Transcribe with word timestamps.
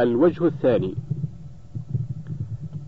الوجه 0.00 0.46
الثاني. 0.46 0.94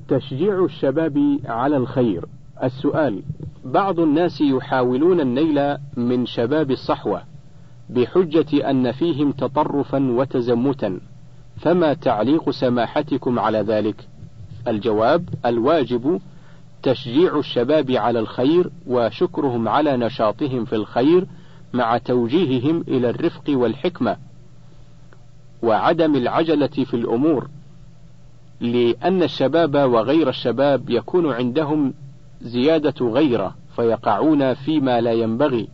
تشجيع 0.08 0.64
الشباب 0.64 1.38
على 1.44 1.76
الخير. 1.76 2.24
السؤال 2.62 3.22
بعض 3.64 4.00
الناس 4.00 4.40
يحاولون 4.40 5.20
النيل 5.20 5.76
من 5.96 6.26
شباب 6.26 6.70
الصحوة 6.70 7.22
بحجة 7.90 8.70
أن 8.70 8.92
فيهم 8.92 9.32
تطرفا 9.32 10.10
وتزمتا. 10.10 11.00
فما 11.56 11.94
تعليق 11.94 12.50
سماحتكم 12.50 13.38
على 13.38 13.58
ذلك؟ 13.58 14.08
الجواب 14.68 15.28
الواجب 15.46 16.20
تشجيع 16.82 17.38
الشباب 17.38 17.90
على 17.90 18.18
الخير 18.18 18.70
وشكرهم 18.86 19.68
على 19.68 19.96
نشاطهم 19.96 20.64
في 20.64 20.76
الخير 20.76 21.26
مع 21.72 21.98
توجيههم 21.98 22.84
إلى 22.88 23.10
الرفق 23.10 23.44
والحكمة. 23.48 24.16
وعدم 25.66 26.14
العجلة 26.14 26.66
في 26.66 26.94
الأمور 26.94 27.48
لأن 28.60 29.22
الشباب 29.22 29.74
وغير 29.74 30.28
الشباب 30.28 30.90
يكون 30.90 31.32
عندهم 31.32 31.94
زيادة 32.40 33.06
غيرة 33.06 33.54
فيقعون 33.76 34.54
فيما 34.54 35.00
لا 35.00 35.12
ينبغي. 35.12 35.68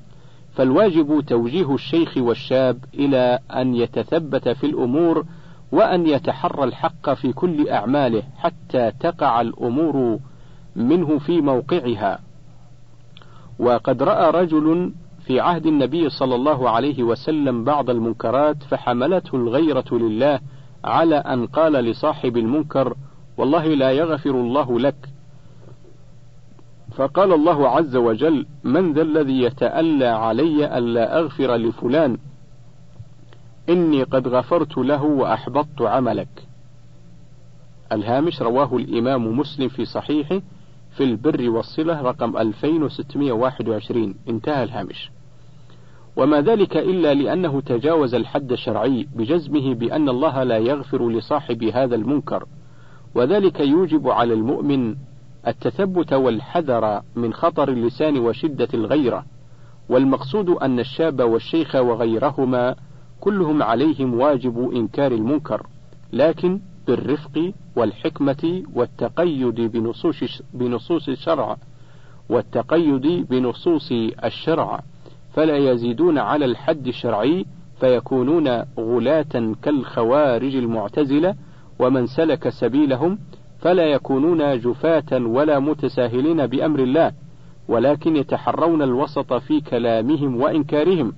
فالواجب 0.55 1.25
توجيه 1.27 1.75
الشيخ 1.75 2.17
والشاب 2.17 2.79
إلى 2.95 3.39
أن 3.57 3.75
يتثبت 3.75 4.49
في 4.49 4.67
الأمور 4.67 5.25
وأن 5.73 6.07
يتحرى 6.07 6.65
الحق 6.65 7.11
في 7.11 7.33
كل 7.33 7.69
أعماله 7.69 8.23
حتى 8.37 8.93
تقع 9.01 9.41
الأمور 9.41 10.19
منه 10.77 11.19
في 11.19 11.41
موقعها. 11.41 12.19
وقد 13.59 14.03
رأى 14.03 14.31
رجل 14.31 14.93
في 15.27 15.41
عهد 15.41 15.67
النبي 15.67 16.11
صلى 16.11 16.35
الله 16.35 16.71
عليه 16.71 17.03
وسلم 17.03 17.65
بعض 17.65 17.91
المنكرات 17.91 18.63
فحملته 18.63 19.37
الغيرة 19.37 19.85
لله 19.93 20.41
على 20.85 21.17
أن 21.17 21.47
قال 21.47 21.73
لصاحب 21.73 22.37
المنكر 22.37 22.95
والله 23.37 23.67
لا 23.67 23.91
يغفر 23.91 24.31
الله 24.31 24.81
لك. 24.81 25.09
فقال 26.97 27.33
الله 27.33 27.69
عز 27.69 27.97
وجل 27.97 28.47
من 28.65 28.93
ذا 28.93 29.03
الذي 29.03 29.43
يتألى 29.43 30.07
علي 30.07 30.79
ألا 30.79 31.19
أغفر 31.19 31.57
لفلان؟ 31.57 32.19
إني 33.69 34.03
قد 34.03 34.29
غفرت 34.29 34.79
له 34.79 35.03
وأحبطت 35.03 35.83
عملك. 35.83 36.49
الهامش 37.93 38.43
رواه 38.43 38.77
الإمام 38.77 39.39
مسلم 39.39 39.69
في 39.69 39.85
صحيحه 39.85 40.41
في 40.97 41.05
البر 41.05 41.51
والصلة 41.51 42.01
رقم 42.03 42.37
2621 42.37 44.15
انتهى 44.29 44.63
الهامش. 44.65 45.11
وما 46.17 46.41
ذلك 46.41 46.77
إلا 46.77 47.15
لأنه 47.15 47.61
تجاوز 47.61 48.15
الحد 48.15 48.53
الشرعي 48.53 49.09
بجزمه 49.17 49.75
بأن 49.75 50.09
الله 50.09 50.43
لا 50.43 50.59
يغفر 50.59 51.09
لصاحب 51.09 51.65
هذا 51.65 51.95
المنكر 51.95 52.47
وذلك 53.15 53.61
يوجب 53.61 54.09
على 54.09 54.35
المؤمن 54.35 54.95
التثبت 55.47 56.13
والحذر 56.13 57.03
من 57.17 57.33
خطر 57.33 57.69
اللسان 57.69 58.19
وشدة 58.19 58.69
الغيرة 58.75 59.25
والمقصود 59.89 60.49
أن 60.51 60.81
الشاب 60.81 61.21
والشيخ 61.21 61.75
وغيرهما 61.75 62.75
كلهم 63.21 63.63
عليهم 63.63 64.21
واجب 64.21 64.71
إنكار 64.75 65.13
المنكر 65.13 65.67
لكن 66.13 66.61
بالرفق 66.87 67.53
والحكمة 67.77 68.63
والتقيد 68.75 69.61
بنصوص 69.61 70.43
بنصوص 70.55 71.09
الشرع 71.09 71.57
والتقيد 72.29 73.27
بنصوص 73.31 73.93
الشرع. 74.25 74.81
فلا 75.33 75.57
يزيدون 75.57 76.19
على 76.19 76.45
الحد 76.45 76.87
الشرعي 76.87 77.47
فيكونون 77.81 78.49
غلاة 78.79 79.55
كالخوارج 79.63 80.57
المعتزلة 80.57 81.35
ومن 81.79 82.07
سلك 82.07 82.49
سبيلهم 82.49 83.19
فلا 83.61 83.83
يكونون 83.83 84.61
جفاة 84.61 85.13
ولا 85.13 85.59
متساهلين 85.59 86.47
بأمر 86.47 86.81
الله 86.81 87.13
ولكن 87.69 88.17
يتحرون 88.17 88.83
الوسط 88.83 89.33
في 89.33 89.61
كلامهم 89.61 90.41
وإنكارهم 90.41 91.13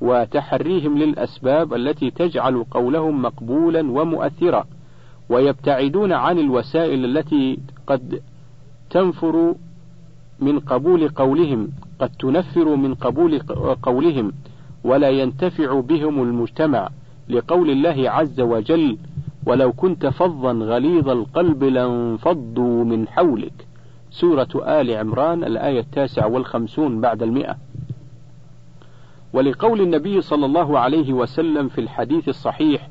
وتحريهم 0.00 0.98
للأسباب 0.98 1.74
التي 1.74 2.10
تجعل 2.10 2.64
قولهم 2.70 3.22
مقبولا 3.22 3.80
ومؤثرا 3.90 4.64
ويبتعدون 5.28 6.12
عن 6.12 6.38
الوسائل 6.38 7.04
التي 7.04 7.58
قد 7.86 8.22
تنفر 8.90 9.54
من 10.40 10.58
قبول 10.58 11.08
قولهم 11.08 11.68
قد 11.98 12.10
تنفر 12.10 12.76
من 12.76 12.94
قبول 12.94 13.38
قولهم 13.82 14.32
ولا 14.84 15.10
ينتفع 15.10 15.80
بهم 15.80 16.22
المجتمع 16.22 16.88
لقول 17.28 17.70
الله 17.70 18.10
عز 18.10 18.40
وجل 18.40 18.98
ولو 19.46 19.72
كنت 19.72 20.06
فظا 20.06 20.52
غليظ 20.52 21.08
القلب 21.08 21.64
لانفضوا 21.64 22.84
من 22.84 23.08
حولك 23.08 23.66
سورة 24.10 24.48
آل 24.54 24.90
عمران 24.90 25.44
الآية 25.44 25.80
التاسعة 25.80 26.28
والخمسون 26.28 27.00
بعد 27.00 27.22
المئة. 27.22 27.56
ولقول 29.32 29.80
النبي 29.80 30.20
صلى 30.20 30.46
الله 30.46 30.78
عليه 30.78 31.12
وسلم 31.12 31.68
في 31.68 31.80
الحديث 31.80 32.28
الصحيح 32.28 32.88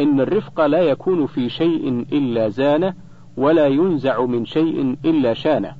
إن 0.00 0.20
الرفق 0.20 0.66
لا 0.66 0.82
يكون 0.82 1.26
في 1.26 1.48
شيء 1.48 2.06
إلا 2.12 2.48
زانه 2.48 2.94
ولا 3.36 3.66
ينزع 3.66 4.24
من 4.24 4.44
شيء 4.44 4.96
إلا 5.04 5.34
شانه 5.34 5.74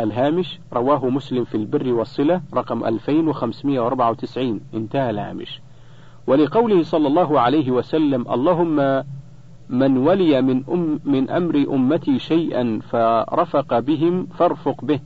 الهامش 0.00 0.58
رواه 0.72 1.08
مسلم 1.08 1.44
في 1.44 1.56
البر 1.56 1.92
والصلة 1.92 2.42
رقم 2.54 2.84
2594 2.84 4.60
انتهى 4.74 5.10
الهامش. 5.10 5.60
ولقوله 6.26 6.82
صلى 6.82 7.06
الله 7.08 7.40
عليه 7.40 7.70
وسلم 7.70 8.32
اللهم 8.32 9.04
من 9.68 9.96
ولي 9.96 10.42
من, 10.42 10.64
أم 10.68 11.00
من 11.04 11.30
أمر 11.30 11.66
أمتي 11.70 12.18
شيئا 12.18 12.80
فرفق 12.90 13.78
بهم 13.78 14.26
فارفق 14.26 14.84
به. 14.84 15.00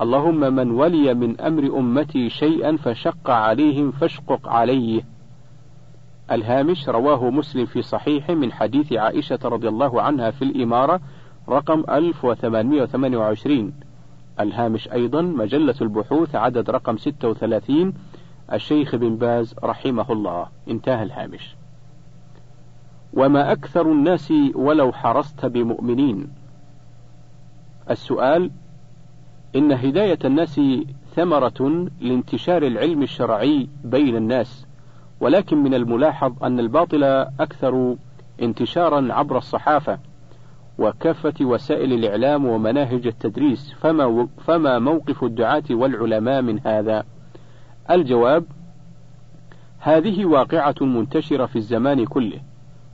اللهم 0.00 0.54
من 0.54 0.70
ولي 0.70 1.14
من 1.14 1.40
أمر 1.40 1.78
أمتي 1.78 2.30
شيئا 2.30 2.76
فشق 2.76 3.30
عليهم 3.30 3.90
فاشقق 3.90 4.48
عليه. 4.48 5.02
الهامش 6.30 6.88
رواه 6.88 7.30
مسلم 7.30 7.66
في 7.66 7.82
صحيحه 7.82 8.34
من 8.34 8.52
حديث 8.52 8.92
عائشة 8.92 9.38
رضي 9.44 9.68
الله 9.68 10.02
عنها 10.02 10.30
في 10.30 10.42
الإمارة 10.42 11.00
رقم 11.48 11.84
1828 11.90 13.72
الهامش 14.40 14.92
أيضا 14.92 15.22
مجلة 15.22 15.74
البحوث 15.80 16.34
عدد 16.34 16.70
رقم 16.70 16.96
36 16.96 17.92
الشيخ 18.52 18.96
بن 18.96 19.16
باز 19.16 19.54
رحمه 19.64 20.12
الله. 20.12 20.46
انتهى 20.68 21.02
الهامش. 21.02 21.56
وما 23.14 23.52
أكثر 23.52 23.92
الناس 23.92 24.32
ولو 24.54 24.92
حرصت 24.92 25.46
بمؤمنين؟ 25.46 26.28
السؤال 27.90 28.50
إن 29.56 29.72
هداية 29.72 30.18
الناس 30.24 30.60
ثمرة 31.14 31.88
لانتشار 32.00 32.62
العلم 32.62 33.02
الشرعي 33.02 33.68
بين 33.84 34.16
الناس 34.16 34.66
ولكن 35.20 35.56
من 35.62 35.74
الملاحظ 35.74 36.44
أن 36.44 36.60
الباطل 36.60 37.04
أكثر 37.40 37.96
انتشارا 38.42 39.12
عبر 39.12 39.38
الصحافة. 39.38 39.98
وكافة 40.78 41.34
وسائل 41.40 41.92
الإعلام 41.92 42.46
ومناهج 42.46 43.06
التدريس 43.06 43.72
فما, 43.72 44.28
فما 44.46 44.78
موقف 44.78 45.24
الدعاة 45.24 45.62
والعلماء 45.70 46.42
من 46.42 46.60
هذا؟ 46.66 47.04
الجواب 47.90 48.44
هذه 49.78 50.24
واقعة 50.24 50.74
منتشرة 50.80 51.46
في 51.46 51.56
الزمان 51.56 52.04
كله 52.04 52.40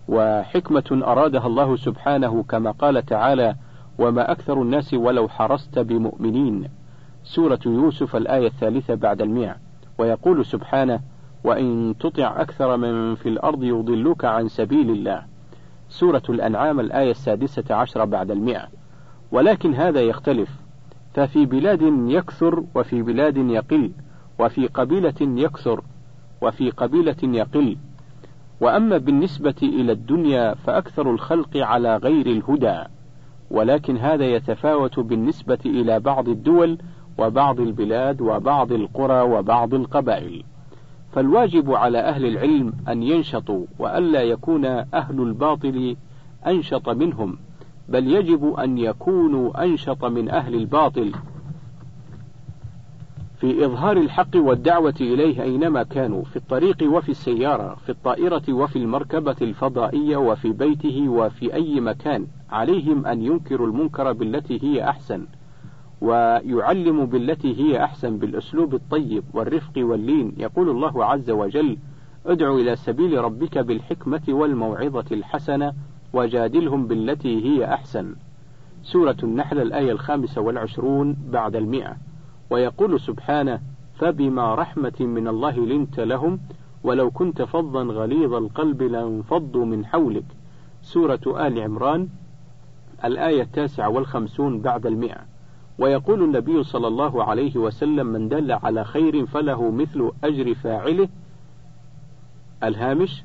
وحكمة 0.09 0.85
أرادها 0.93 1.47
الله 1.47 1.77
سبحانه 1.77 2.43
كما 2.43 2.71
قال 2.71 3.07
تعالى 3.07 3.55
وما 3.99 4.33
أكثر 4.33 4.63
الناس 4.63 4.95
ولو 4.95 5.29
حرصت 5.29 5.79
بمؤمنين 5.79 6.69
سورة 7.25 7.61
يوسف 7.67 8.17
الآية 8.17 8.47
الثالثة 8.47 8.95
بعد 8.95 9.23
المئة 9.23 9.57
ويقول 9.99 10.47
سبحانه 10.47 11.01
وإن 11.45 11.95
تطع 12.01 12.41
أكثر 12.41 12.77
من 12.77 13.15
في 13.15 13.29
الأرض 13.29 13.65
يضلوك 13.65 14.25
عن 14.25 14.49
سبيل 14.49 14.91
الله 14.91 15.23
سورة 15.89 16.23
الأنعام 16.29 16.81
الآية 16.81 17.11
السادسة 17.11 17.75
عشر 17.75 18.05
بعد 18.05 18.31
المئة. 18.31 18.69
ولكن 19.33 19.75
هذا 19.75 20.01
يختلف. 20.01 20.51
ففي 21.15 21.47
بلاد 21.47 21.83
يكثر 22.07 22.65
وفي 22.75 23.03
بلاد 23.03 23.37
يقل 23.37 23.93
وفي 24.39 24.67
قبيلة 24.67 25.15
يكثر 25.21 25.83
وفي 26.43 26.71
قبيلة 26.71 27.17
يقل. 27.23 27.77
وأما 28.61 28.99
بالنسبة 28.99 29.55
إلى 29.63 29.93
الدنيا 29.93 30.55
فأكثر 30.55 31.11
الخلق 31.11 31.57
على 31.57 31.97
غير 31.97 32.27
الهدى. 32.27 32.85
ولكن 33.51 33.97
هذا 33.97 34.25
يتفاوت 34.25 35.01
بالنسبة 35.01 35.59
إلى 35.67 36.01
بعض 36.01 36.29
الدول 36.29 36.79
وبعض 37.19 37.61
البلاد 37.61 38.21
وبعض 38.21 38.73
القرى 38.73 39.21
وبعض 39.21 39.75
القبائل. 39.75 40.45
فالواجب 41.19 41.73
على 41.73 41.99
أهل 41.99 42.27
العلم 42.27 42.73
أن 42.89 43.03
ينشطوا 43.03 43.67
وألا 43.79 44.23
يكون 44.23 44.65
أهل 44.65 45.21
الباطل 45.21 45.97
أنشط 46.47 46.89
منهم 46.89 47.39
بل 47.89 48.07
يجب 48.07 48.55
أن 48.55 48.79
يكونوا 48.79 49.65
أنشط 49.65 50.05
من 50.05 50.31
أهل 50.31 50.55
الباطل. 50.55 51.13
في 53.41 53.65
إظهار 53.65 53.97
الحق 53.97 54.37
والدعوة 54.37 54.95
إليه 55.01 55.43
أينما 55.43 55.83
كانوا 55.83 56.25
في 56.25 56.37
الطريق 56.37 56.83
وفي 56.83 57.09
السيارة 57.09 57.75
في 57.75 57.91
الطائرة 57.91 58.43
وفي 58.49 58.77
المركبة 58.77 59.37
الفضائية 59.43 60.17
وفي 60.17 60.53
بيته 60.53 61.09
وفي 61.09 61.55
أي 61.55 61.81
مكان 61.81 62.27
عليهم 62.51 63.07
أن 63.07 63.23
ينكروا 63.23 63.67
المنكر 63.67 64.13
بالتي 64.13 64.63
هي 64.63 64.89
أحسن. 64.89 65.27
ويعلم 66.01 67.07
بالتي 67.07 67.59
هي 67.61 67.85
أحسن 67.85 68.19
بالأسلوب 68.19 68.75
الطيب 68.75 69.25
والرفق 69.35 69.73
واللين. 69.77 70.33
يقول 70.37 70.71
الله 70.71 71.05
عز 71.05 71.31
وجل 71.31 71.79
ادع 72.27 72.55
إلى 72.55 72.77
سبيل 72.77 73.25
ربك 73.25 73.59
بالحكمة 73.59 74.23
والموعظة 74.29 75.05
الحسنة 75.13 75.73
وجادلهم 76.13 76.87
بالتي 76.87 77.45
هي 77.45 77.75
أحسن. 77.75 78.15
سورة 78.83 79.17
النحل 79.23 79.59
الآية 79.61 79.93
الخامسة 79.93 80.41
والعشرون 80.41 81.17
بعد 81.29 81.57
المئة. 81.57 81.97
ويقول 82.51 83.01
سبحانه 83.01 83.61
فبما 83.99 84.55
رحمة 84.55 84.97
من 85.01 85.29
الله 85.29 85.67
لنت 85.67 86.01
لهم 86.01 86.41
ولو 86.85 87.11
كنت 87.11 87.43
فظا 87.43 87.83
غليظ 87.83 88.35
القلب 88.35 88.83
لانفضوا 88.83 89.65
من 89.65 89.87
حولك. 89.87 90.25
سورة 90.83 91.47
آل 91.47 91.61
عمران 91.61 92.09
الآية 93.05 93.43
التاسعة 93.43 93.89
والخمسون 93.89 94.61
بعد 94.61 94.87
المئة. 94.87 95.38
ويقول 95.79 96.23
النبي 96.23 96.63
صلى 96.63 96.89
الله 96.89 97.25
عليه 97.25 97.57
وسلم 97.57 98.07
من 98.07 98.29
دل 98.29 98.53
على 98.53 98.85
خير 98.85 99.27
فله 99.27 99.71
مثل 99.71 100.13
أجر 100.25 100.55
فاعله. 100.55 101.09
الهامش 102.63 103.23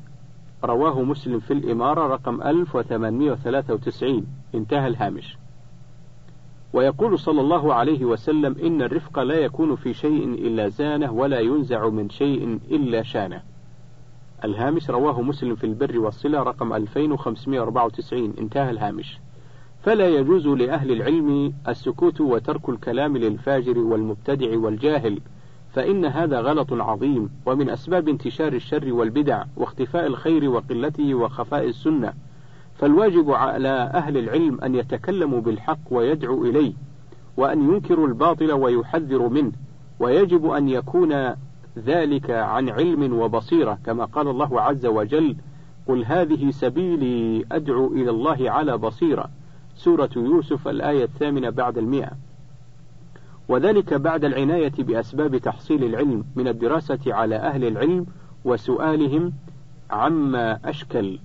رواه 0.64 1.02
مسلم 1.02 1.40
في 1.40 1.54
الإمارة 1.54 2.08
رقم 2.08 2.42
1893 2.42 4.28
انتهى 4.56 4.88
الهامش. 4.88 5.38
ويقول 6.74 7.20
صلى 7.20 7.42
الله 7.42 7.74
عليه 7.74 8.06
وسلم 8.06 8.56
إن 8.64 8.82
الرفق 8.82 9.20
لا 9.20 9.36
يكون 9.36 9.76
في 9.76 9.94
شيء 9.94 10.24
إلا 10.26 10.70
زانه 10.70 11.12
ولا 11.12 11.40
ينزع 11.40 11.90
من 11.90 12.10
شيء 12.10 12.60
إلا 12.72 13.04
شانه. 13.04 13.44
الهامش 14.44 14.90
رواه 14.90 15.22
مسلم 15.22 15.56
في 15.56 15.64
البر 15.64 16.00
والصلة 16.00 16.44
رقم 16.44 16.74
2594 16.74 18.34
انتهى 18.40 18.70
الهامش. 18.70 19.20
فلا 19.84 20.08
يجوز 20.08 20.48
لأهل 20.48 20.92
العلم 20.92 21.54
السكوت 21.68 22.22
وترك 22.22 22.70
الكلام 22.70 23.18
للفاجر 23.18 23.78
والمبتدع 23.78 24.58
والجاهل 24.58 25.20
فإن 25.74 26.06
هذا 26.06 26.42
غلط 26.42 26.74
عظيم 26.74 27.30
ومن 27.46 27.70
أسباب 27.70 28.10
انتشار 28.10 28.54
الشر 28.54 28.94
والبدع 28.94 29.44
واختفاء 29.58 30.08
الخير 30.08 30.50
وقلته 30.50 31.16
وخفاء 31.16 31.68
السنة. 31.68 32.14
فالواجب 32.76 33.32
على 33.32 33.92
أهل 33.94 34.18
العلم 34.18 34.62
أن 34.62 34.76
يتكلموا 34.76 35.42
بالحق 35.42 35.80
ويدعوا 35.92 36.46
إليه 36.46 36.74
وأن 37.38 37.74
ينكروا 37.74 38.08
الباطل 38.08 38.52
ويحذروا 38.52 39.30
منه. 39.30 39.52
ويجب 40.00 40.46
أن 40.46 40.70
يكون 40.70 41.34
ذلك 41.78 42.32
عن 42.32 42.70
علم 42.70 43.20
وبصيرة 43.20 43.78
كما 43.86 44.06
قال 44.06 44.28
الله 44.28 44.62
عز 44.62 44.86
وجل 44.86 45.36
قل 45.88 46.06
هذه 46.06 46.52
سبيلي 46.52 47.46
أدعو 47.52 47.88
إلى 47.88 48.10
الله 48.10 48.52
على 48.52 48.78
بصيرة 48.78 49.30
سورة 49.75 50.10
يوسف 50.16 50.68
الآية 50.68 51.04
الثامنة 51.04 51.50
بعد 51.50 51.78
المئة. 51.78 52.12
وذلك 53.48 53.94
بعد 53.94 54.25
العناية 54.25 54.74
بأسباب 54.80 55.38
تحصيل 55.38 55.84
العلم 55.84 56.25
من 56.36 56.48
الدراسة 56.48 57.00
على 57.08 57.36
أهل 57.36 57.66
العلم 57.66 58.06
وسؤالهم 58.46 59.34
عما 59.92 60.60
أشكل 60.66 61.20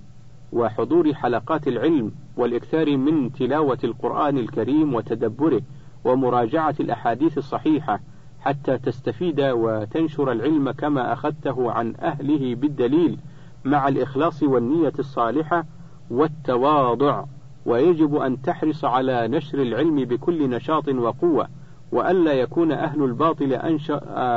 وحضور 0.53 1.13
حلقات 1.13 1.67
العلم 1.67 2.11
والإكثار 2.37 2.97
من 2.97 3.33
تلاوة 3.33 3.77
القرآن 3.83 4.37
الكريم 4.37 4.93
وتدبره 4.93 5.61
ومراجعة 6.03 6.75
الأحاديث 6.79 7.37
الصحيحة 7.37 7.99
حتى 8.39 8.77
تستفيد 8.77 9.41
وتنشر 9.41 10.31
العلم 10.31 10.71
كما 10.71 11.13
أخذته 11.13 11.71
عن 11.71 11.95
أهله 11.95 12.55
بالدليل 12.55 13.17
مع 13.65 13.87
الإخلاص 13.87 14.43
والنية 14.43 14.93
الصالحة 14.99 15.65
والتواضع. 16.09 17.25
ويجب 17.65 18.15
أن 18.15 18.41
تحرص 18.41 18.85
على 18.85 19.27
نشر 19.27 19.61
العلم 19.61 19.95
بكل 20.05 20.49
نشاط 20.49 20.87
وقوة 20.89 21.47
وألا 21.91 22.33
يكون 22.33 22.71
أهل 22.71 23.03
الباطل 23.03 23.53
أنش... 23.53 23.89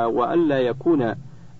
وألا 0.05 0.59
يكون 0.59 1.01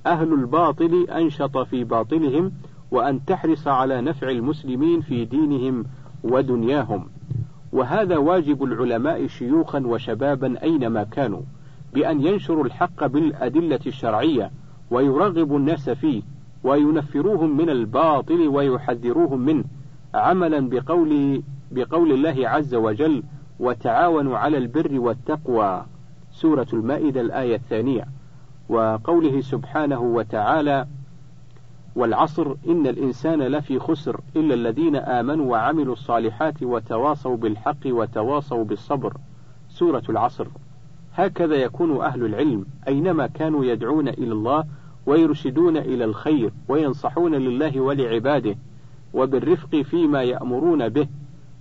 أهل 0.05 0.33
الباطل 0.33 1.07
أنشط 1.09 1.57
في 1.57 1.83
باطلهم 1.83 2.51
وأن 2.91 3.25
تحرص 3.25 3.67
على 3.67 4.01
نفع 4.01 4.29
المسلمين 4.29 5.01
في 5.01 5.25
دينهم 5.25 5.85
ودنياهم. 6.23 7.05
وهذا 7.73 8.17
واجب 8.17 8.63
العلماء 8.63 9.27
شيوخا 9.27 9.79
وشبابا 9.79 10.63
أينما 10.63 11.03
كانوا 11.03 11.41
بأن 11.93 12.27
ينشروا 12.27 12.65
الحق 12.65 13.05
بالأدلة 13.05 13.79
الشرعية 13.87 14.51
ويرغبوا 14.91 15.57
الناس 15.59 15.89
فيه 15.89 16.21
وينفروهم 16.63 17.57
من 17.57 17.69
الباطل 17.69 18.47
ويحذروهم 18.47 19.39
منه 19.39 19.63
عملا 20.13 20.69
بقول 20.69 21.43
بقول 21.73 22.11
الله 22.11 22.49
عز 22.49 22.75
وجل 22.75 23.23
وتعاونوا 23.59 24.37
على 24.37 24.57
البر 24.57 24.99
والتقوى 24.99 25.85
سورة 26.31 26.67
المائدة 26.73 27.21
الآية 27.21 27.55
الثانية. 27.55 28.05
وقوله 28.69 29.41
سبحانه 29.41 30.01
وتعالى 30.01 30.87
والعصر 31.95 32.55
إن 32.67 32.87
الإنسان 32.87 33.41
لفي 33.41 33.79
خسر 33.79 34.21
إلا 34.35 34.53
الذين 34.53 34.95
آمنوا 34.95 35.51
وعملوا 35.51 35.93
الصالحات 35.93 36.63
وتواصوا 36.63 37.37
بالحق 37.37 37.85
وتواصوا 37.85 38.63
بالصبر 38.63 39.17
سورة 39.69 40.03
العصر. 40.09 40.47
هكذا 41.15 41.55
يكون 41.55 42.01
أهل 42.01 42.25
العلم 42.25 42.65
أينما 42.87 43.27
كانوا 43.27 43.65
يدعون 43.65 44.07
إلى 44.07 44.31
الله 44.31 44.63
ويرشدون 45.05 45.77
إلى 45.77 46.05
الخير 46.05 46.53
وينصحون 46.67 47.35
لله 47.35 47.81
ولعباده 47.81 48.55
وبالرفق 49.13 49.75
فيما 49.81 50.23
يأمرون 50.23 50.89
به. 50.89 51.07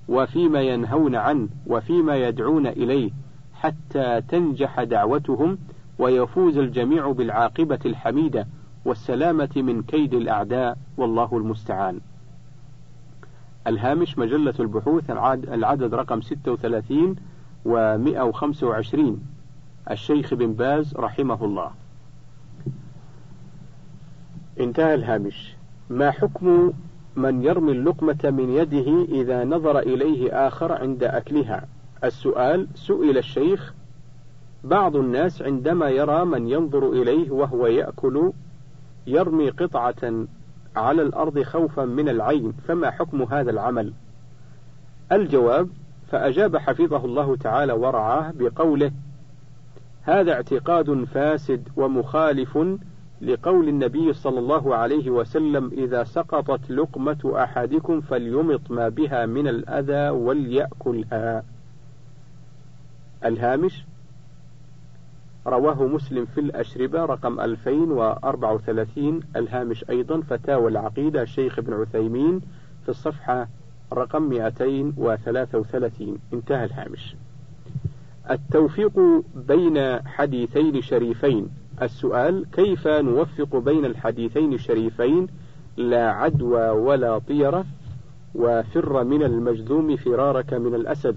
وفيما 0.08 0.60
ينهون 0.60 1.14
عنه 1.14 1.48
وفيما 1.66 2.16
يدعون 2.16 2.66
إليه 2.66 3.10
حتى 3.54 4.20
تنجح 4.20 4.82
دعوتهم 4.82 5.58
ويفوز 5.98 6.58
الجميع 6.58 7.12
بالعاقبة 7.12 7.78
الحميدة 7.86 8.46
والسلامة 8.84 9.50
من 9.56 9.82
كيد 9.82 10.14
الأعداء 10.14 10.78
والله 10.96 11.36
المستعان. 11.36 12.00
الهامش 13.66 14.18
مجلة 14.18 14.54
البحوث 14.60 15.10
العدد 15.48 15.94
رقم 15.94 16.20
36 16.20 17.16
و 17.64 17.98
125 17.98 19.22
الشيخ 19.90 20.34
بن 20.34 20.52
باز 20.52 20.96
رحمه 20.96 21.44
الله. 21.44 21.70
انتهى 24.60 24.94
الهامش. 24.94 25.54
ما 25.90 26.10
حكم 26.10 26.72
من 27.16 27.42
يرمي 27.44 27.72
اللقمة 27.72 28.18
من 28.24 28.50
يده 28.50 29.04
إذا 29.08 29.44
نظر 29.44 29.78
إليه 29.78 30.46
آخر 30.46 30.72
عند 30.72 31.04
أكلها؟ 31.04 31.64
السؤال 32.04 32.66
سئل 32.74 33.18
الشيخ 33.18 33.74
بعض 34.64 34.96
الناس 34.96 35.42
عندما 35.42 35.88
يرى 35.88 36.24
من 36.24 36.48
ينظر 36.48 36.88
إليه 36.88 37.30
وهو 37.30 37.66
يأكل 37.66 38.32
يرمي 39.06 39.50
قطعة 39.50 40.26
على 40.76 41.02
الأرض 41.02 41.42
خوفا 41.42 41.84
من 41.84 42.08
العين 42.08 42.52
فما 42.52 42.90
حكم 42.90 43.22
هذا 43.22 43.50
العمل 43.50 43.92
الجواب 45.12 45.68
فأجاب 46.08 46.56
حفظه 46.56 47.04
الله 47.04 47.36
تعالى 47.36 47.72
ورعاه 47.72 48.32
بقوله 48.36 48.92
هذا 50.02 50.32
اعتقاد 50.32 51.04
فاسد 51.04 51.68
ومخالف 51.76 52.58
لقول 53.22 53.68
النبي 53.68 54.12
صلى 54.12 54.38
الله 54.38 54.74
عليه 54.76 55.10
وسلم 55.10 55.70
إذا 55.72 56.04
سقطت 56.04 56.70
لقمة 56.70 57.32
أحدكم 57.36 58.00
فليمط 58.00 58.70
ما 58.70 58.88
بها 58.88 59.26
من 59.26 59.48
الأذى 59.48 60.08
وليأكلها 60.08 61.44
الهامش 63.24 63.84
رواه 65.46 65.82
مسلم 65.86 66.24
في 66.24 66.40
الأشربة 66.40 67.04
رقم 67.04 67.40
2034 67.40 69.20
الهامش 69.36 69.84
أيضا 69.90 70.20
فتاوى 70.20 70.70
العقيدة 70.70 71.22
الشيخ 71.22 71.58
ابن 71.58 71.72
عثيمين 71.72 72.40
في 72.82 72.88
الصفحة 72.88 73.48
رقم 73.92 74.22
233 74.28 76.18
انتهى 76.32 76.64
الهامش. 76.64 77.16
التوفيق 78.30 79.00
بين 79.34 80.06
حديثين 80.06 80.82
شريفين. 80.82 81.48
السؤال 81.82 82.46
كيف 82.52 82.88
نوفق 82.88 83.56
بين 83.56 83.84
الحديثين 83.84 84.52
الشريفين 84.52 85.26
لا 85.76 86.10
عدوى 86.10 86.68
ولا 86.68 87.18
طيرة 87.18 87.64
وفر 88.34 89.04
من 89.04 89.22
المجذوم 89.22 89.96
فرارك 89.96 90.54
من 90.54 90.74
الأسد؟ 90.74 91.16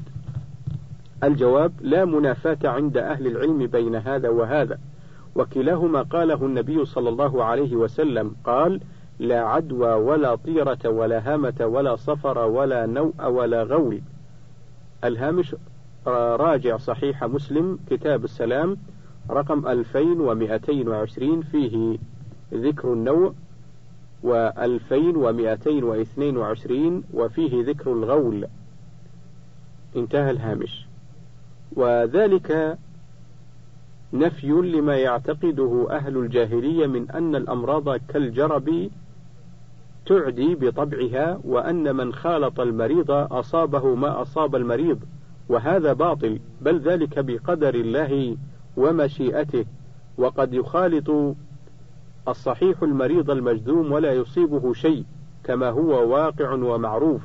الجواب 1.23 1.71
لا 1.81 2.05
منافاة 2.05 2.57
عند 2.63 2.97
أهل 2.97 3.27
العلم 3.27 3.67
بين 3.67 3.95
هذا 3.95 4.29
وهذا. 4.29 4.77
وكلاهما 5.35 6.01
قاله 6.01 6.45
النبي 6.45 6.85
صلى 6.85 7.09
الله 7.09 7.43
عليه 7.43 7.75
وسلم 7.75 8.35
قال 8.43 8.81
لا 9.19 9.39
عدوى 9.39 9.93
ولا 9.93 10.35
طيرة 10.35 10.79
ولا 10.85 11.33
هامة 11.33 11.55
ولا 11.61 11.95
صفر 11.95 12.37
ولا 12.37 12.85
نوء 12.85 13.27
ولا 13.27 13.63
غول. 13.63 14.01
الهامش 15.03 15.55
راجع 16.07 16.77
صحيح 16.77 17.23
مسلم 17.23 17.79
كتاب 17.89 18.23
السلام 18.23 18.77
رقم 19.29 19.67
2220 19.67 21.41
فيه 21.41 21.97
ذكر 22.53 22.93
النوع 22.93 23.33
و2222 24.23 26.71
وفيه 27.13 27.65
ذكر 27.65 27.93
الغول. 27.93 28.47
انتهى 29.95 30.31
الهامش. 30.31 30.85
وذلك 31.75 32.77
نفي 34.13 34.47
لما 34.47 34.97
يعتقده 34.97 35.87
أهل 35.89 36.17
الجاهلية 36.17 36.87
من 36.87 37.11
أن 37.11 37.35
الأمراض 37.35 37.95
كالجرب 37.95 38.89
تعدي 40.05 40.55
بطبعها 40.55 41.39
وأن 41.43 41.95
من 41.95 42.13
خالط 42.13 42.59
المريض 42.59 43.11
أصابه 43.11 43.95
ما 43.95 44.21
أصاب 44.21 44.55
المريض 44.55 44.99
وهذا 45.49 45.93
باطل 45.93 46.39
بل 46.61 46.79
ذلك 46.79 47.19
بقدر 47.19 47.75
الله 47.75 48.37
ومشيئته 48.77 49.65
وقد 50.17 50.53
يخالط 50.53 51.35
الصحيح 52.27 52.83
المريض 52.83 53.31
المجذوم 53.31 53.91
ولا 53.91 54.13
يصيبه 54.13 54.73
شيء 54.73 55.05
كما 55.43 55.69
هو 55.69 56.13
واقع 56.13 56.51
ومعروف. 56.51 57.21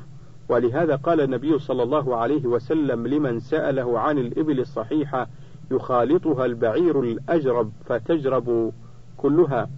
ولهذا 0.49 0.95
قال 0.95 1.21
النبي 1.21 1.59
صلى 1.59 1.83
الله 1.83 2.15
عليه 2.15 2.45
وسلم 2.45 3.07
لمن 3.07 3.39
سأله 3.39 3.99
عن 3.99 4.17
الإبل 4.17 4.59
الصحيحة 4.59 5.27
يخالطها 5.71 6.45
البعير 6.45 6.99
الأجرب 6.99 7.71
فتجرب 7.85 8.73
كلها. 9.17 9.69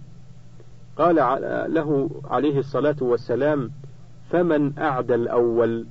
قال 0.96 1.16
له 1.74 2.10
عليه 2.24 2.58
الصلاة 2.58 2.96
والسلام 3.00 3.70
فمن 4.30 4.78
أعدى 4.78 5.14
الأول 5.14 5.86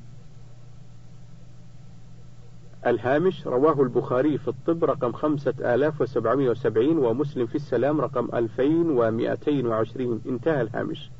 الهامش 2.88 3.48
رواه 3.48 3.82
البخاري 3.82 4.38
في 4.38 4.48
الطب 4.48 4.84
رقم 4.86 5.12
خمسة 5.12 5.54
آلاف 5.76 6.02
وسبعمائة 6.02 6.50
وسبعين 6.50 6.98
ومسلم 6.98 7.46
في 7.46 7.56
السلام 7.56 8.02
رقم 8.02 8.30
ألفين 8.34 8.90
ومائتين 8.90 9.68
وعشرين. 9.68 10.22
انتهى 10.26 10.62
الهامش. 10.62 11.12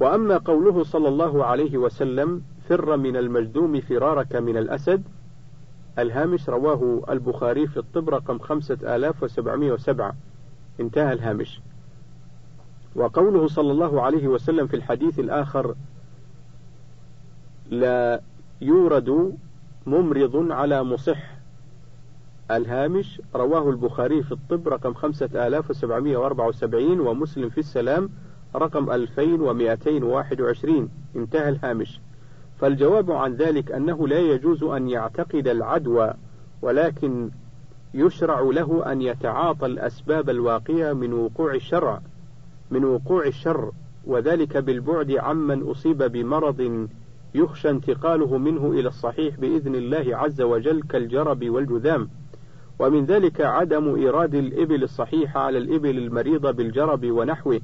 وأما 0.00 0.36
قوله 0.38 0.84
صلى 0.84 1.08
الله 1.08 1.44
عليه 1.44 1.78
وسلم 1.78 2.42
فر 2.68 2.96
من 2.96 3.16
المجذوم 3.16 3.80
فرارك 3.80 4.36
من 4.36 4.56
الأسد 4.56 5.02
الهامش 5.98 6.48
رواه 6.48 7.04
البخاري 7.10 7.66
في 7.66 7.76
الطب 7.76 8.10
رقم 8.10 8.38
خمسة 8.38 8.96
آلاف 8.96 9.22
وسبعمائة 9.22 9.72
وسبعة. 9.72 10.16
انتهى 10.80 11.12
الهامش. 11.12 11.60
وقوله 12.96 13.46
صلى 13.46 13.72
الله 13.72 14.02
عليه 14.02 14.28
وسلم 14.28 14.66
في 14.66 14.76
الحديث 14.76 15.18
الآخر 15.18 15.74
لا 17.70 18.20
يورد 18.60 19.36
ممرض 19.86 20.52
على 20.52 20.84
مصح. 20.84 21.34
الهامش 22.50 23.20
رواه 23.34 23.70
البخاري 23.70 24.22
في 24.22 24.32
الطب 24.32 24.68
رقم 24.68 24.94
خمسة 24.94 25.46
آلاف 25.46 25.70
وسبعمائة 25.70 26.16
وأربعة 26.16 26.48
وسبعين 26.48 27.00
ومسلم 27.00 27.48
في 27.48 27.58
السلام 27.58 28.10
رقم 28.56 28.90
ألفين 28.90 29.40
ومائتين 29.40 30.04
وواحد 30.04 30.40
وعشرين. 30.40 30.88
انتهى 31.16 31.48
الهامش. 31.48 32.00
فالجواب 32.58 33.10
عن 33.10 33.34
ذلك 33.34 33.72
أنه 33.72 34.08
لا 34.08 34.18
يجوز 34.18 34.62
أن 34.62 34.88
يعتقد 34.88 35.48
العدوى 35.48 36.14
ولكن 36.62 37.30
يشرع 37.94 38.40
له 38.40 38.92
أن 38.92 39.02
يتعاطى 39.02 39.66
الأسباب 39.66 40.30
الواقية 40.30 40.92
من 40.92 41.12
وقوع 41.12 41.54
الشرع 41.54 42.00
من 42.70 42.84
وقوع 42.84 43.26
الشر 43.26 43.72
وذلك 44.06 44.56
بالبعد 44.56 45.12
عمن 45.12 45.62
أصيب 45.62 46.02
بمرض 46.02 46.88
يخشى 47.34 47.70
انتقاله 47.70 48.38
منه 48.38 48.70
إلى 48.72 48.88
الصحيح 48.88 49.36
بإذن 49.36 49.74
الله 49.74 50.16
عز 50.16 50.42
وجل 50.42 50.82
كالجرب 50.82 51.50
والجذام. 51.50 52.08
ومن 52.78 53.04
ذلك 53.04 53.40
عدم 53.40 53.94
إيراد 53.94 54.34
الإبل 54.34 54.82
الصحيحة 54.82 55.40
على 55.40 55.58
الإبل 55.58 55.98
المريضة 55.98 56.50
بالجرب 56.50 57.04
ونحوه 57.10 57.60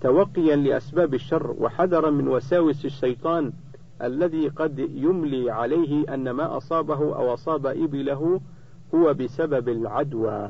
توقيا 0.00 0.56
لأسباب 0.56 1.14
الشر 1.14 1.54
وحذرا 1.58 2.10
من 2.10 2.28
وساوس 2.28 2.84
الشيطان 2.84 3.52
الذي 4.02 4.48
قد 4.48 4.78
يملي 4.78 5.50
عليه 5.50 6.14
أن 6.14 6.30
ما 6.30 6.56
أصابه 6.56 6.94
أو 6.94 7.34
أصاب 7.34 7.66
إبله 7.66 8.40
هو 8.94 9.14
بسبب 9.14 9.68
العدوى. 9.68 10.48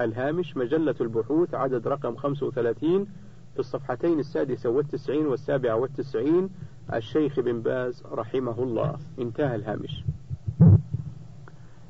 الهامش 0.00 0.56
مجلة 0.56 0.94
البحوث 1.00 1.54
عدد 1.54 1.88
رقم 1.88 2.16
35 2.16 3.06
في 3.54 3.60
الصفحتين 3.60 4.18
السادسة 4.18 4.70
والتسعين 4.70 5.26
والسابعة 5.26 5.76
والتسعين 5.76 6.48
الشيخ 6.94 7.40
بن 7.40 7.60
باز 7.60 8.02
رحمه 8.12 8.62
الله 8.62 8.96
انتهى 9.18 9.54
الهامش. 9.54 10.04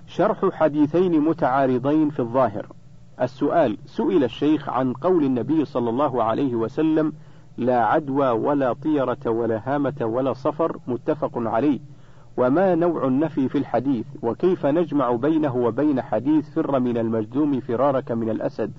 شرح 0.07 0.51
حديثين 0.53 1.21
متعارضين 1.21 2.11
في 2.11 2.21
الظاهر. 2.21 2.67
السؤال 3.23 3.79
سئل 3.87 4.25
الشيخ 4.25 4.69
عن 4.69 4.93
قول 4.93 5.25
النبي 5.25 5.65
صلى 5.65 5.91
الله 5.91 6.23
عليه 6.23 6.55
وسلم 6.55 7.13
لا 7.57 7.85
عدوى 7.85 8.29
ولا 8.29 8.73
طيرة 8.73 9.27
ولا 9.27 9.63
هامة 9.67 9.97
ولا 10.01 10.33
صفر 10.33 10.79
متفق 10.87 11.31
عليه. 11.35 11.81
وما 12.37 12.75
نوع 12.75 13.07
النفي 13.07 13.49
في 13.49 13.59
الحديث؟ 13.59 14.07
وكيف 14.23 14.67
نجمع 14.67 15.13
بينه 15.13 15.57
وبين 15.57 16.03
حديث 16.03 16.51
فر 16.51 16.81
من 16.81 16.99
المجذوم 16.99 17.61
فرارك 17.61 18.13
من 18.13 18.31
الأسد؟ 18.31 18.73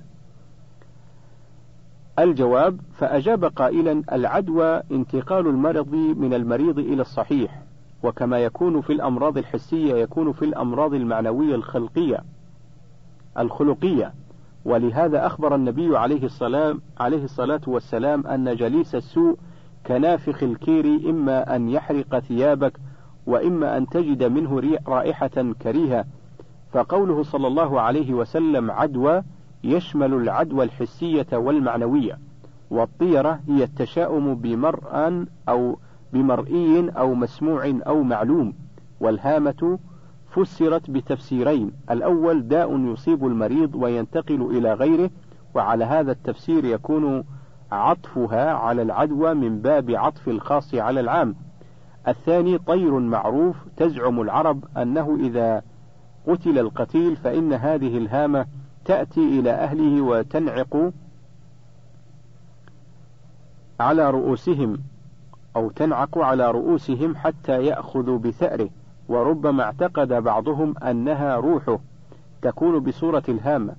الجواب 2.23 2.79
فأجاب 2.93 3.45
قائلا 3.45 4.03
العدوى 4.11 4.81
انتقال 4.91 5.47
المرض 5.47 5.93
من 5.93 6.33
المريض 6.33 6.79
إلى 6.79 7.01
الصحيح 7.01 7.61
وكما 8.03 8.39
يكون 8.39 8.81
في 8.81 8.93
الأمراض 8.93 9.37
الحسية 9.37 9.95
يكون 9.95 10.31
في 10.31 10.45
الأمراض 10.45 10.93
المعنوية 10.93 11.55
الخلقية 11.55 12.19
الخلقية. 13.39 14.13
ولهذا 14.65 15.25
أخبر 15.25 15.55
النبي 15.55 15.97
عليه 15.97 16.23
الصلاة 16.23 16.77
عليه 16.99 17.23
الصلاة 17.23 17.61
والسلام 17.67 18.27
أن 18.27 18.55
جليس 18.55 18.95
السوء 18.95 19.37
كنافخ 19.87 20.43
الكير 20.43 20.85
إما 21.09 21.55
أن 21.55 21.69
يحرق 21.69 22.19
ثيابك 22.19 22.79
وإما 23.27 23.77
أن 23.77 23.87
تجد 23.89 24.23
منه 24.23 24.79
رائحة 24.87 25.53
كريهة. 25.61 26.05
فقوله 26.71 27.23
صلى 27.23 27.47
الله 27.47 27.81
عليه 27.81 28.13
وسلم 28.13 28.71
عدوى 28.71 29.23
يشمل 29.63 30.13
العدوى 30.13 30.63
الحسية 30.63 31.27
والمعنوية 31.33 32.19
والطيرة 32.71 33.39
هي 33.47 33.63
التشاؤم 33.63 34.35
بمرء 34.35 35.25
أو 35.49 35.77
بمرئي 36.13 36.89
أو 36.89 37.13
مسموع 37.13 37.73
أو 37.87 38.03
معلوم 38.03 38.53
والهامة 38.99 39.79
فسرت 40.31 40.89
بتفسيرين 40.89 41.71
الأول 41.91 42.47
داء 42.47 42.77
يصيب 42.77 43.25
المريض 43.25 43.75
وينتقل 43.75 44.41
إلى 44.41 44.73
غيره 44.73 45.09
وعلى 45.55 45.85
هذا 45.85 46.11
التفسير 46.11 46.65
يكون 46.65 47.23
عطفها 47.71 48.53
على 48.53 48.81
العدوى 48.81 49.33
من 49.33 49.61
باب 49.61 49.91
عطف 49.91 50.29
الخاص 50.29 50.75
على 50.75 50.99
العام. 50.99 51.35
الثاني 52.07 52.57
طير 52.57 52.99
معروف 52.99 53.55
تزعم 53.77 54.21
العرب 54.21 54.63
أنه 54.77 55.17
إذا 55.19 55.61
قتل 56.27 56.59
القتيل 56.59 57.15
فإن 57.15 57.53
هذه 57.53 57.97
الهامة 57.97 58.45
تأتي 58.85 59.39
إلى 59.39 59.51
أهله 59.51 60.01
وتنعق 60.01 60.91
على 63.79 64.09
رؤوسهم 64.09 64.77
أو 65.55 65.69
تنعق 65.69 66.17
على 66.17 66.51
رؤوسهم 66.51 67.15
حتى 67.15 67.65
يأخذوا 67.65 68.17
بثأره 68.17 68.69
وربما 69.09 69.63
اعتقد 69.63 70.13
بعضهم 70.13 70.77
أنها 70.77 71.35
روحه 71.35 71.79
تكون 72.41 72.79
بصورة 72.79 73.23
الهامة 73.29 73.75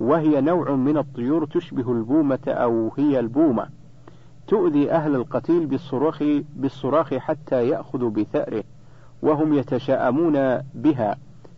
وهي 0.00 0.40
نوع 0.40 0.70
من 0.70 0.98
الطيور 0.98 1.46
تشبه 1.46 1.92
البومة 1.92 2.38
أو 2.48 2.92
هي 2.96 3.20
البومة. 3.20 3.68
تؤذي 4.46 4.90
أهل 4.90 5.14
القتيل 5.14 5.66
بالصراخ 5.66 6.24
بالصراخ 6.56 7.14
حتى 7.14 7.68
يأخذوا 7.68 8.10
بثأره 8.10 8.64
وهم 9.22 9.54
يتشاءمون 9.54 10.62
بها. 10.74 11.16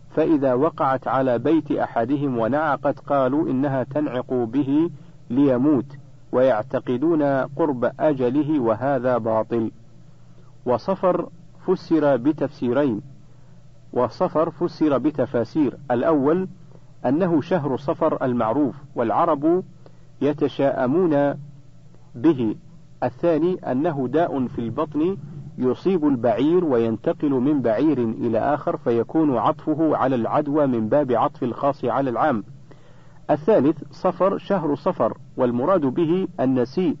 فإذا 0.09 0.53
وقعت 0.53 1.07
على 1.07 1.37
بيت 1.37 1.71
أحدهم 1.71 2.37
ونعقت 2.37 2.99
قالوا 2.99 3.49
إنها 3.49 3.83
تنعق 3.83 4.33
به 4.33 4.89
ليموت 5.29 5.85
ويعتقدون 6.31 7.23
قرب 7.43 7.91
أجله 7.99 8.59
وهذا 8.59 9.17
باطل. 9.17 9.71
وصفر 10.65 11.29
فسر 11.67 12.15
بتفسيرين. 12.15 13.01
وصفر 13.93 14.49
فسر 14.49 14.97
بتفاسير. 14.97 15.77
الأول 15.91 16.47
أنه 17.05 17.41
شهر 17.41 17.77
صفر 17.77 18.25
المعروف 18.25 18.75
والعرب 18.95 19.63
يتشاءمون 20.21 21.39
به. 22.15 22.55
الثاني 23.03 23.71
أنه 23.71 24.07
داء 24.07 24.47
في 24.47 24.59
البطن 24.59 25.17
يصيب 25.59 26.07
البعير 26.07 26.65
وينتقل 26.65 27.29
من 27.29 27.61
بعير 27.61 27.97
إلى 27.97 28.39
آخر 28.39 28.77
فيكون 28.77 29.37
عطفه 29.37 29.97
على 29.97 30.15
العدوى 30.15 30.67
من 30.67 30.89
باب 30.89 31.11
عطف 31.11 31.43
الخاص 31.43 31.85
على 31.85 32.09
العام. 32.09 32.43
الثالث 33.29 33.83
صفر 33.91 34.37
شهر 34.37 34.75
صفر 34.75 35.17
والمراد 35.37 35.81
به 35.81 36.27
النسيء 36.39 36.97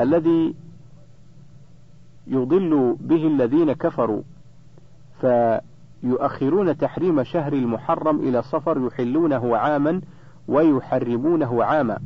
الذي 0.00 0.54
يضل 2.26 2.96
به 3.00 3.26
الذين 3.26 3.72
كفروا 3.72 4.22
فيؤخرون 5.20 6.76
تحريم 6.76 7.22
شهر 7.22 7.52
المحرم 7.52 8.20
إلى 8.20 8.42
صفر 8.42 8.86
يحلونه 8.86 9.56
عاما 9.56 10.00
ويحرمونه 10.48 11.64
عاما 11.64 11.98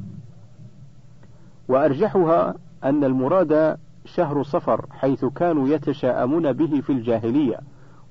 وأرجحها 1.69 2.55
أن 2.85 3.05
المراد 3.05 3.79
شهر 4.07 4.43
صفر 4.43 4.87
حيث 4.91 5.25
كانوا 5.25 5.69
يتشاءمون 5.69 6.53
به 6.53 6.81
في 6.81 6.93
الجاهلية 6.93 7.61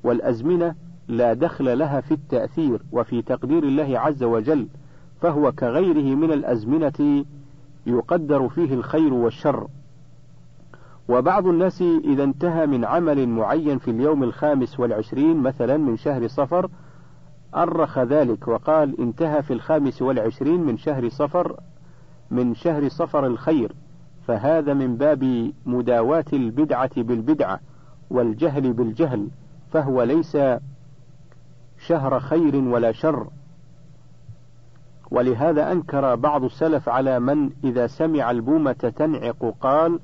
والأزمنة 0.03 0.75
لا 1.07 1.33
دخل 1.33 1.77
لها 1.77 2.01
في 2.01 2.13
التأثير 2.13 2.81
وفي 2.91 3.21
تقدير 3.21 3.63
الله 3.63 3.99
عز 3.99 4.23
وجل 4.23 4.67
فهو 5.21 5.51
كغيره 5.51 6.15
من 6.15 6.31
الأزمنة 6.31 7.25
يقدر 7.85 8.49
فيه 8.49 8.73
الخير 8.73 9.13
والشر. 9.13 9.67
وبعض 11.09 11.47
الناس 11.47 11.81
إذا 11.81 12.23
انتهى 12.23 12.65
من 12.65 12.85
عمل 12.85 13.29
معين 13.29 13.77
في 13.77 13.91
اليوم 13.91 14.23
الخامس 14.23 14.79
والعشرين 14.79 15.37
مثلا 15.37 15.77
من 15.77 15.97
شهر 15.97 16.27
صفر 16.27 16.69
أرخ 17.55 17.99
ذلك 17.99 18.47
وقال 18.47 19.01
انتهى 19.01 19.43
في 19.43 19.53
الخامس 19.53 20.01
والعشرين 20.01 20.63
من 20.63 20.77
شهر 20.77 21.09
صفر 21.09 21.59
من 22.31 22.55
شهر 22.55 22.89
صفر 22.89 23.27
الخير. 23.27 23.71
فهذا 24.27 24.73
من 24.73 24.97
باب 24.97 25.51
مداواة 25.65 26.25
البدعة 26.33 27.01
بالبدعة 27.01 27.59
والجهل 28.09 28.73
بالجهل 28.73 29.27
فهو 29.71 30.03
ليس 30.03 30.37
شهر 31.87 32.19
خير 32.19 32.55
ولا 32.55 32.91
شر. 32.91 33.27
ولهذا 35.11 35.71
أنكر 35.71 36.15
بعض 36.15 36.43
السلف 36.43 36.89
على 36.89 37.19
من 37.19 37.49
إذا 37.63 37.87
سمع 37.87 38.31
البومة 38.31 38.93
تنعق 38.95 39.55
قال 39.61 39.99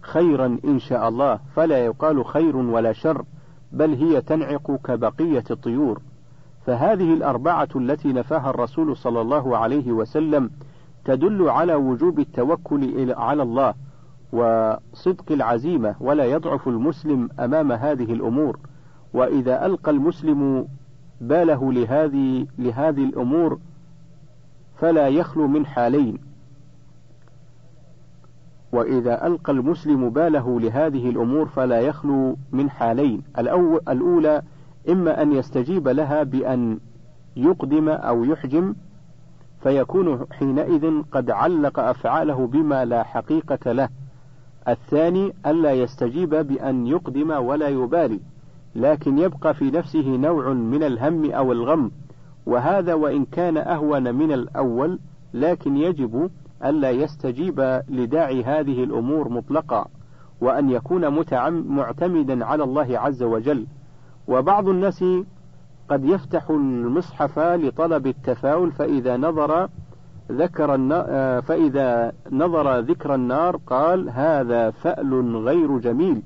خيرا 0.00 0.58
إن 0.64 0.78
شاء 0.78 1.08
الله 1.08 1.40
فلا 1.54 1.84
يقال 1.84 2.24
خير 2.24 2.56
ولا 2.56 2.92
شر 2.92 3.24
بل 3.72 3.94
هي 3.94 4.20
تنعق 4.20 4.80
كبقية 4.84 5.44
الطيور. 5.50 6.02
فهذه 6.66 7.14
الأربعة 7.14 7.68
التي 7.76 8.12
نفاها 8.12 8.50
الرسول 8.50 8.96
صلى 8.96 9.20
الله 9.20 9.56
عليه 9.56 9.92
وسلم 9.92 10.50
تدل 11.08 11.48
على 11.48 11.74
وجوب 11.74 12.18
التوكل 12.18 13.12
على 13.12 13.42
الله 13.42 13.74
وصدق 14.32 15.32
العزيمة 15.32 15.94
ولا 16.00 16.24
يضعف 16.24 16.68
المسلم 16.68 17.28
أمام 17.40 17.72
هذه 17.72 18.12
الأمور. 18.12 18.58
وإذا 19.14 19.66
ألقى 19.66 19.90
المسلم 19.90 20.68
باله 21.20 21.72
لهذه 21.72 22.46
لهذه 22.58 23.04
الأمور 23.04 23.58
فلا 24.76 25.08
يخلو 25.08 25.46
من 25.48 25.66
حالين. 25.66 26.18
وإذا 28.72 29.26
ألقى 29.26 29.52
المسلم 29.52 30.10
باله 30.10 30.60
لهذه 30.60 31.10
الأمور 31.10 31.46
فلا 31.46 31.80
يخلو 31.80 32.36
من 32.52 32.70
حالين. 32.70 33.22
الأولى 33.88 34.42
إما 34.88 35.22
أن 35.22 35.32
يستجيب 35.32 35.88
لها 35.88 36.22
بأن 36.22 36.78
يقدم 37.36 37.88
أو 37.88 38.24
يحجم 38.24 38.74
فيكون 39.62 40.26
حينئذ 40.30 41.02
قد 41.12 41.30
علق 41.30 41.80
أفعاله 41.80 42.46
بما 42.46 42.84
لا 42.84 43.02
حقيقة 43.02 43.72
له. 43.72 43.88
الثاني 44.68 45.32
ألا 45.46 45.72
يستجيب 45.72 46.34
بأن 46.34 46.86
يقدم 46.86 47.30
ولا 47.30 47.68
يبالي 47.68 48.20
لكن 48.74 49.18
يبقى 49.18 49.54
في 49.54 49.70
نفسه 49.70 50.16
نوع 50.16 50.52
من 50.52 50.82
الهم 50.82 51.30
أو 51.30 51.52
الغم. 51.52 51.90
وهذا 52.46 52.94
وإن 52.94 53.24
كان 53.24 53.56
أهون 53.56 54.14
من 54.14 54.32
الأول 54.32 54.98
لكن 55.34 55.76
يجب 55.76 56.30
ألا 56.64 56.90
يستجيب 56.90 57.82
لداعي 57.88 58.44
هذه 58.44 58.84
الأمور 58.84 59.28
مطلقا 59.28 59.88
وأن 60.40 60.70
يكون 60.70 61.24
معتمدا 61.68 62.44
على 62.44 62.64
الله 62.64 62.98
عز 62.98 63.22
وجل. 63.22 63.66
وبعض 64.28 64.68
الناس 64.68 65.04
قد 65.88 66.04
يفتح 66.04 66.50
المصحف 66.50 67.38
لطلب 67.38 68.06
التفاؤل 68.06 68.72
فإذا 68.72 69.16
نظر 69.16 69.68
ذكر 70.32 70.88
آه، 70.92 71.40
فإذا 71.40 72.12
نظر 72.30 72.78
ذكر 72.78 73.14
النار 73.14 73.56
قال 73.56 74.10
هذا 74.10 74.70
فأل 74.70 75.36
غير 75.36 75.78
جميل 75.78 76.22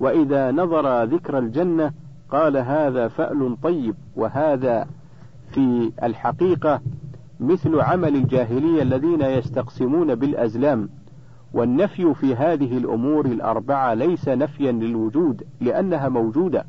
وإذا 0.00 0.50
نظر 0.50 1.04
ذكر 1.04 1.38
الجنة 1.38 1.92
قال 2.30 2.56
هذا 2.56 3.08
فأل 3.08 3.56
طيب 3.62 3.94
وهذا 4.16 4.86
في 5.50 5.92
الحقيقة 6.02 6.80
مثل 7.40 7.80
عمل 7.80 8.16
الجاهلية 8.16 8.82
الذين 8.82 9.22
يستقسمون 9.22 10.14
بالأزلام 10.14 10.88
والنفي 11.52 12.14
في 12.14 12.34
هذه 12.34 12.78
الأمور 12.78 13.26
الأربعة 13.26 13.94
ليس 13.94 14.28
نفيا 14.28 14.72
للوجود 14.72 15.42
لأنها 15.60 16.08
موجودة 16.08 16.64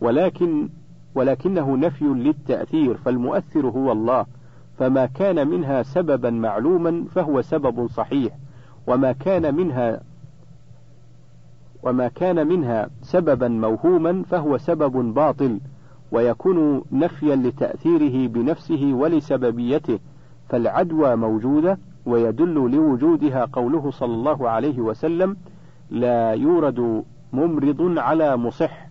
ولكن 0.00 0.68
ولكنه 1.14 1.76
نفي 1.76 2.04
للتأثير 2.04 2.96
فالمؤثر 2.96 3.66
هو 3.66 3.92
الله. 3.92 4.26
فما 4.78 5.06
كان 5.06 5.48
منها 5.48 5.82
سببا 5.82 6.30
معلوما 6.30 7.04
فهو 7.14 7.42
سبب 7.42 7.86
صحيح. 7.86 8.32
وما 8.86 9.12
كان 9.12 9.54
منها 9.54 10.00
وما 11.82 12.08
كان 12.08 12.46
منها 12.46 12.88
سببا 13.02 13.48
موهوما 13.48 14.22
فهو 14.22 14.58
سبب 14.58 15.14
باطل 15.14 15.60
ويكون 16.12 16.82
نفيا 16.92 17.36
لتأثيره 17.36 18.28
بنفسه 18.28 18.92
ولسببيته. 18.94 19.98
فالعدوى 20.48 21.16
موجودة 21.16 21.78
ويدل 22.06 22.54
لوجودها 22.54 23.44
قوله 23.44 23.90
صلى 23.90 24.14
الله 24.14 24.48
عليه 24.48 24.80
وسلم 24.80 25.36
لا 25.90 26.32
يورد 26.32 27.04
ممرض 27.32 27.98
على 27.98 28.36
مصح. 28.36 28.89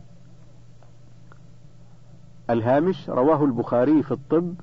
الهامش 2.49 3.09
رواه 3.09 3.45
البخاري 3.45 4.03
في 4.03 4.11
الطب 4.11 4.53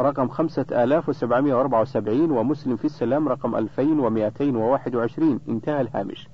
رقم 0.00 0.28
خمسة 0.28 0.66
آلاف 0.84 1.08
وسبعمائة 1.08 1.54
وأربعة 1.54 1.80
وسبعين 1.80 2.30
ومسلم 2.30 2.76
في 2.76 2.84
السلام 2.84 3.28
رقم 3.28 3.56
ألفين 3.56 4.00
ومائتين 4.00 4.56
وواحد 4.56 4.94
وعشرين. 4.94 5.40
انتهى 5.48 5.80
الهامش. 5.80 6.28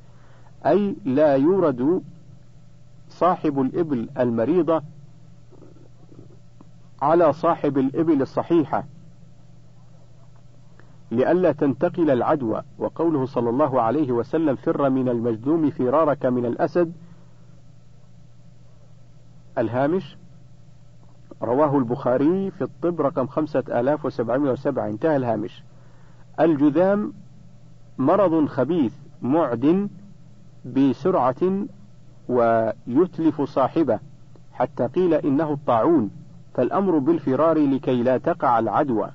أي 0.67 0.97
لا 1.05 1.37
يورد 1.37 2.03
صاحب 3.09 3.61
الإبل 3.61 4.09
المريضة 4.19 4.83
على 7.03 7.33
صاحب 7.33 7.79
الإبل 7.79 8.23
الصحيحة. 8.23 8.85
لئلا 11.11 11.53
تنتقل 11.53 12.11
العدوى. 12.11 12.63
وقوله 12.79 13.27
صلى 13.27 13.51
الله 13.51 13.83
عليه 13.83 14.13
وسلم 14.13 14.57
فر 14.57 14.91
من 14.91 15.09
المجذوم 15.09 15.71
فرارك 15.71 16.27
من 16.27 16.47
الأسد. 16.47 16.93
الهامش 19.59 20.17
رواه 21.43 21.79
البخاري 21.79 22.51
في 22.51 22.65
الطب 22.65 23.01
رقم 23.01 23.27
خمسة 23.27 23.65
آلاف 23.69 24.05
وسبعمائة 24.05 24.53
وسبعة. 24.53 24.89
انتهى 24.89 25.17
الهامش. 25.17 25.63
الجذام 26.41 27.13
مرض 27.99 28.47
خبيث 28.47 28.95
معد 29.23 29.89
بسرعة 30.65 31.67
ويتلف 32.29 33.43
صاحبه 33.43 33.99
حتى 34.53 34.87
قيل 34.87 35.15
إنه 35.15 35.53
الطاعون. 35.53 36.11
فالأمر 36.55 36.99
بالفرار 36.99 37.59
لكي 37.59 38.03
لا 38.03 38.19
تقع 38.19 38.59
العدوى 38.59 39.11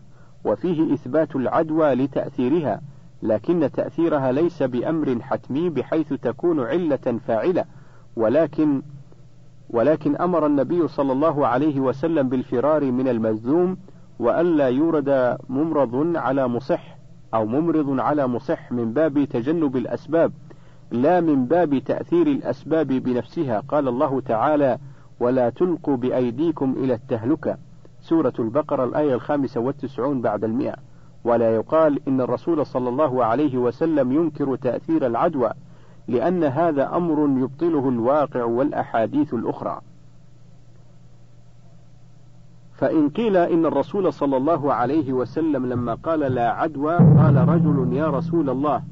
وفيه 0.45 0.93
إثبات 0.93 1.36
العدوى 1.36 1.93
لتأثيرها 1.93 2.81
لكن 3.23 3.69
تأثيرها 3.73 4.31
ليس 4.31 4.63
بأمر 4.63 5.21
حتمي 5.21 5.69
بحيث 5.69 6.13
تكون 6.13 6.59
علة 6.59 7.19
فاعلة 7.27 7.65
ولكن 8.15 8.81
ولكن 9.73 10.15
أمر 10.15 10.45
النبي 10.45 10.88
صلى 10.88 11.12
الله 11.12 11.47
عليه 11.47 11.79
وسلم 11.79 12.29
بالفرار 12.29 12.91
من 12.91 13.07
المزذوم 13.07 13.77
وألا 14.19 14.67
يورد 14.67 15.38
ممرض 15.49 16.17
على 16.17 16.47
مصح 16.47 16.97
أو 17.33 17.45
ممرض 17.45 17.99
على 17.99 18.27
مصح 18.27 18.71
من 18.71 18.93
باب 18.93 19.23
تجنب 19.23 19.77
الأسباب 19.77 20.31
لا 20.91 21.21
من 21.21 21.45
باب 21.45 21.77
تأثير 21.77 22.27
الأسباب 22.27 22.88
بنفسها. 22.88 23.59
قال 23.59 23.88
الله 23.88 24.21
تعالى 24.21 24.77
ولا 25.19 25.49
تلقوا 25.49 25.97
بأيديكم 25.97 26.75
إلى 26.77 26.93
التهلكة 26.93 27.57
سورة 28.01 28.33
البقرة 28.39 28.83
الآية 28.83 29.13
الخامسة 29.13 29.62
والتسعون 29.62 30.21
بعد 30.21 30.43
المئة. 30.43 30.75
ولا 31.23 31.55
يقال 31.55 31.99
إن 32.07 32.21
الرسول 32.21 32.65
صلى 32.65 32.89
الله 32.89 33.25
عليه 33.25 33.57
وسلم 33.57 34.12
ينكر 34.12 34.55
تأثير 34.55 35.07
العدوى. 35.07 35.51
لأن 36.08 36.44
هذا 36.44 36.96
أمر 36.96 37.39
يبطله 37.44 37.89
الواقع 37.89 38.44
والأحاديث 38.44 39.34
الأخرى. 39.34 39.82
فإن 42.74 43.10
قيل 43.10 43.38
إن 43.38 43.66
الرسول 43.66 44.13
صلى 44.13 44.38
الله 44.38 44.74
عليه 44.74 45.13
وسلم 45.13 45.66
لما 45.66 45.94
قال 45.94 46.20
لا 46.20 46.52
عدوى 46.52 46.96
قال 46.96 47.50
رجل 47.50 47.94
يا 47.94 48.08
رسول 48.08 48.50
الله 48.50 48.84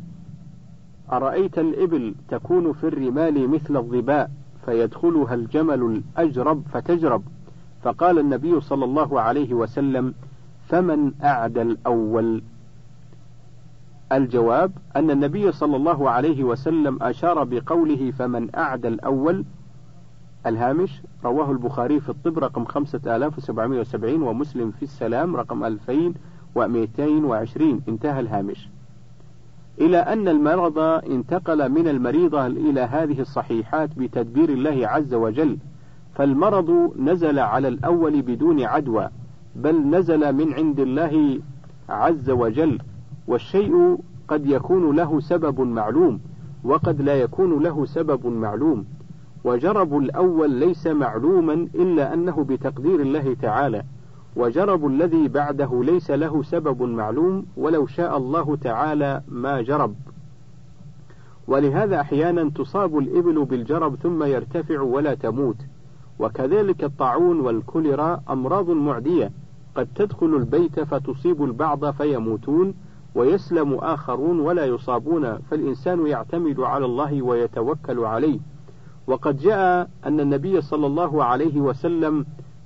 أرأيت 1.12 1.60
الإبل 1.60 2.16
تكون 2.30 2.74
في 2.74 2.88
الرمال 2.88 3.50
مثل 3.50 3.78
الظباء 3.78 4.32
فيدخلها 4.66 5.34
الجمل 5.34 6.02
الأجرب 6.18 6.64
فتجرب؟ 6.74 7.24
فقال 7.84 8.20
النبي 8.20 8.62
صلى 8.62 8.86
الله 8.86 9.22
عليه 9.22 9.54
وسلم 9.54 10.14
فمن 10.68 11.12
أعدى 11.24 11.62
الأول 11.62 12.44
الجواب 14.12 14.72
أن 14.96 15.12
النبي 15.12 15.52
صلى 15.52 15.76
الله 15.76 16.10
عليه 16.10 16.44
وسلم 16.44 17.04
أشار 17.04 17.44
بقوله 17.44 18.12
فمن 18.12 18.56
أعدى 18.56 18.88
الأول 18.88 19.46
الهامش 20.46 21.02
رواه 21.26 21.52
البخاري 21.52 22.00
في 22.00 22.10
الطب 22.10 22.40
رقم 22.40 22.66
5770 22.66 24.22
ومسلم 24.22 24.72
في 24.72 24.84
السلام 24.84 25.36
رقم 25.36 25.64
2000 25.64 26.14
ومئتين 26.56 27.26
وعشرين. 27.26 27.82
انتهى 27.90 28.20
الهامش. 28.20 28.70
إلى 29.82 29.98
أن 29.98 30.28
المرض 30.28 30.80
انتقل 30.80 31.70
من 31.72 31.88
المريضة 31.88 32.48
إلى 32.48 32.82
هذه 32.82 33.20
الصحيحات 33.22 33.90
بتدبير 33.98 34.50
الله 34.50 34.88
عز 34.88 35.14
وجل 35.14 35.58
فالمرض 36.16 36.94
نزل 37.00 37.40
على 37.40 37.68
الأول 37.68 38.22
بدون 38.22 38.64
عدوى 38.64 39.10
بل 39.56 39.76
نزل 39.88 40.34
من 40.34 40.54
عند 40.54 40.80
الله 40.80 41.40
عز 41.90 42.30
وجل. 42.30 42.80
والشيء 43.28 43.98
قد 44.28 44.46
يكون 44.46 44.96
له 44.96 45.20
سبب 45.20 45.62
معلوم 45.62 46.20
وقد 46.64 47.02
لا 47.02 47.16
يكون 47.16 47.64
له 47.64 47.86
سبب 47.86 48.28
معلوم. 48.28 48.86
وجرب 49.44 49.98
الأول 49.98 50.52
ليس 50.52 50.88
معلوما 50.88 51.54
إلا 51.54 52.14
أنه 52.14 52.44
بتقدير 52.44 53.00
الله 53.00 53.34
تعالى. 53.42 53.84
وجرب 54.36 54.88
الذي 54.88 55.28
بعده 55.28 55.84
ليس 55.84 56.12
له 56.12 56.44
سبب 56.44 56.84
معلوم 56.84 57.46
ولو 57.58 57.88
شاء 57.88 58.18
الله 58.18 58.56
تعالى 58.56 59.22
ما 59.28 59.62
جرب. 59.62 59.96
ولهذا 61.48 62.02
أحيانا 62.02 62.50
تصاب 62.50 62.98
الإبل 62.98 63.46
بالجرب 63.46 63.96
ثم 63.96 64.24
يرتفع 64.24 64.82
ولا 64.82 65.14
تموت. 65.14 65.58
وكذلك 66.20 66.84
الطاعون 66.84 67.40
والكوليرا 67.40 68.22
أمراض 68.30 68.70
معدية. 68.70 69.32
قد 69.76 69.88
تدخل 69.96 70.36
البيت 70.36 70.80
فتصيب 70.80 71.44
البعض 71.44 71.92
فيموتون 71.92 72.74
ويسلم 73.16 73.74
آخرون 73.74 74.40
ولا 74.40 74.66
يصابون 74.66 75.38
فالإنسان 75.38 76.08
يعتمد 76.08 76.60
على 76.60 76.86
الله 76.86 77.22
ويتوكل 77.22 78.00
عليه. 78.00 78.40
وقد 79.08 79.38
جاء 79.38 79.90
أن 80.06 80.20
النبي 80.20 80.62
صلى 80.62 80.88
الله 80.88 81.24
عليه 81.24 81.62
وسلم 81.62 82.26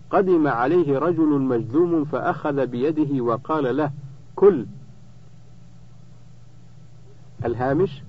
قدم 0.10 0.48
عليه 0.48 1.00
رجل 1.00 1.42
مجذوم 1.42 2.06
فأخذ 2.06 2.66
بيده 2.68 3.24
وقال 3.24 3.78
له 3.78 3.92
كل. 4.36 4.66
الهامش 7.46 8.04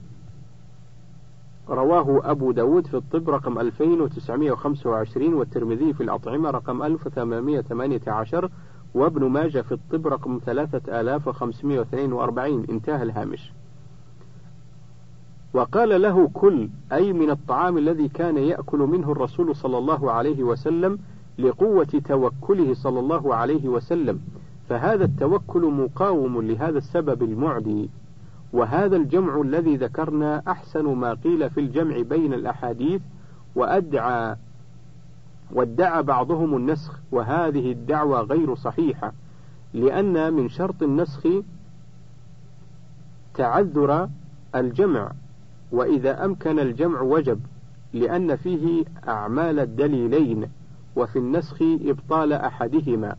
رواه 1.68 2.30
أبو 2.30 2.52
داود 2.52 2.86
في 2.86 2.96
الطب 2.96 3.30
رقم 3.30 3.58
2925 3.58 5.34
والترمذي 5.34 5.92
في 5.92 6.02
الأطعمة 6.02 6.50
رقم 6.50 6.82
1818 6.82 8.50
وابن 8.96 9.24
ماجه 9.24 9.60
في 9.60 9.72
الطب 9.72 10.06
رقم 10.06 10.40
3542 10.46 12.66
انتهى 12.70 13.02
الهامش. 13.02 13.52
وقال 15.54 16.02
له 16.02 16.30
كل 16.34 16.68
أي 16.92 17.12
من 17.12 17.30
الطعام 17.30 17.78
الذي 17.78 18.08
كان 18.08 18.36
يأكل 18.36 18.78
منه 18.78 19.12
الرسول 19.12 19.56
صلى 19.56 19.78
الله 19.78 20.12
عليه 20.12 20.42
وسلم 20.42 20.98
لقوة 21.38 22.02
توكله 22.04 22.74
صلى 22.74 23.00
الله 23.00 23.34
عليه 23.34 23.68
وسلم. 23.68 24.20
فهذا 24.68 25.04
التوكل 25.04 25.60
مقاوم 25.60 26.42
لهذا 26.42 26.78
السبب 26.78 27.22
المعدي. 27.22 27.90
وهذا 28.52 28.96
الجمع 28.96 29.40
الذي 29.40 29.76
ذكرنا 29.76 30.42
أحسن 30.48 30.84
ما 30.84 31.14
قيل 31.14 31.50
في 31.50 31.60
الجمع 31.60 32.00
بين 32.00 32.34
الأحاديث 32.34 33.02
وأدعى 33.54 34.36
وادعى 35.52 36.02
بعضهم 36.02 36.56
النسخ 36.56 37.00
وهذه 37.12 37.72
الدعوة 37.72 38.20
غير 38.20 38.54
صحيحة 38.54 39.12
لأن 39.74 40.32
من 40.32 40.48
شرط 40.48 40.82
النسخ 40.82 41.26
تعذر 43.34 44.08
الجمع 44.54 45.12
وإذا 45.72 46.24
أمكن 46.24 46.58
الجمع 46.58 47.00
وجب 47.00 47.40
لأن 47.92 48.36
فيه 48.36 48.84
أعمال 49.08 49.60
الدليلين 49.60 50.50
وفي 50.96 51.18
النسخ 51.18 51.56
إبطال 51.62 52.32
أحدهما. 52.32 53.16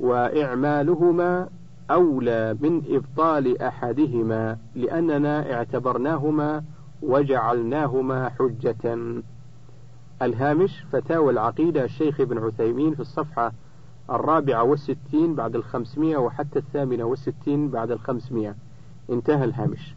وإعمالهما 0.00 1.48
أولى 1.90 2.56
من 2.60 2.82
إبطال 2.88 3.62
أحدهما 3.62 4.58
لأننا 4.74 5.54
اعتبرناهما 5.54 6.62
وجعلناهما 7.02 8.28
حجة. 8.28 8.98
الهامش 10.22 10.84
فتاوى 10.92 11.32
العقيدة 11.32 11.84
الشيخ 11.84 12.20
ابن 12.20 12.38
عثيمين 12.38 12.94
في 12.94 13.00
الصفحة 13.00 13.52
الرابعة 14.10 14.62
والستين 14.62 15.34
بعد 15.34 15.56
الخمسمائة 15.56 16.16
وحتى 16.16 16.58
الثامنة 16.58 17.04
والستين 17.04 17.68
بعد 17.68 17.90
الخمسمائة 17.90 18.54
انتهى 19.10 19.44
الهامش. 19.44 19.94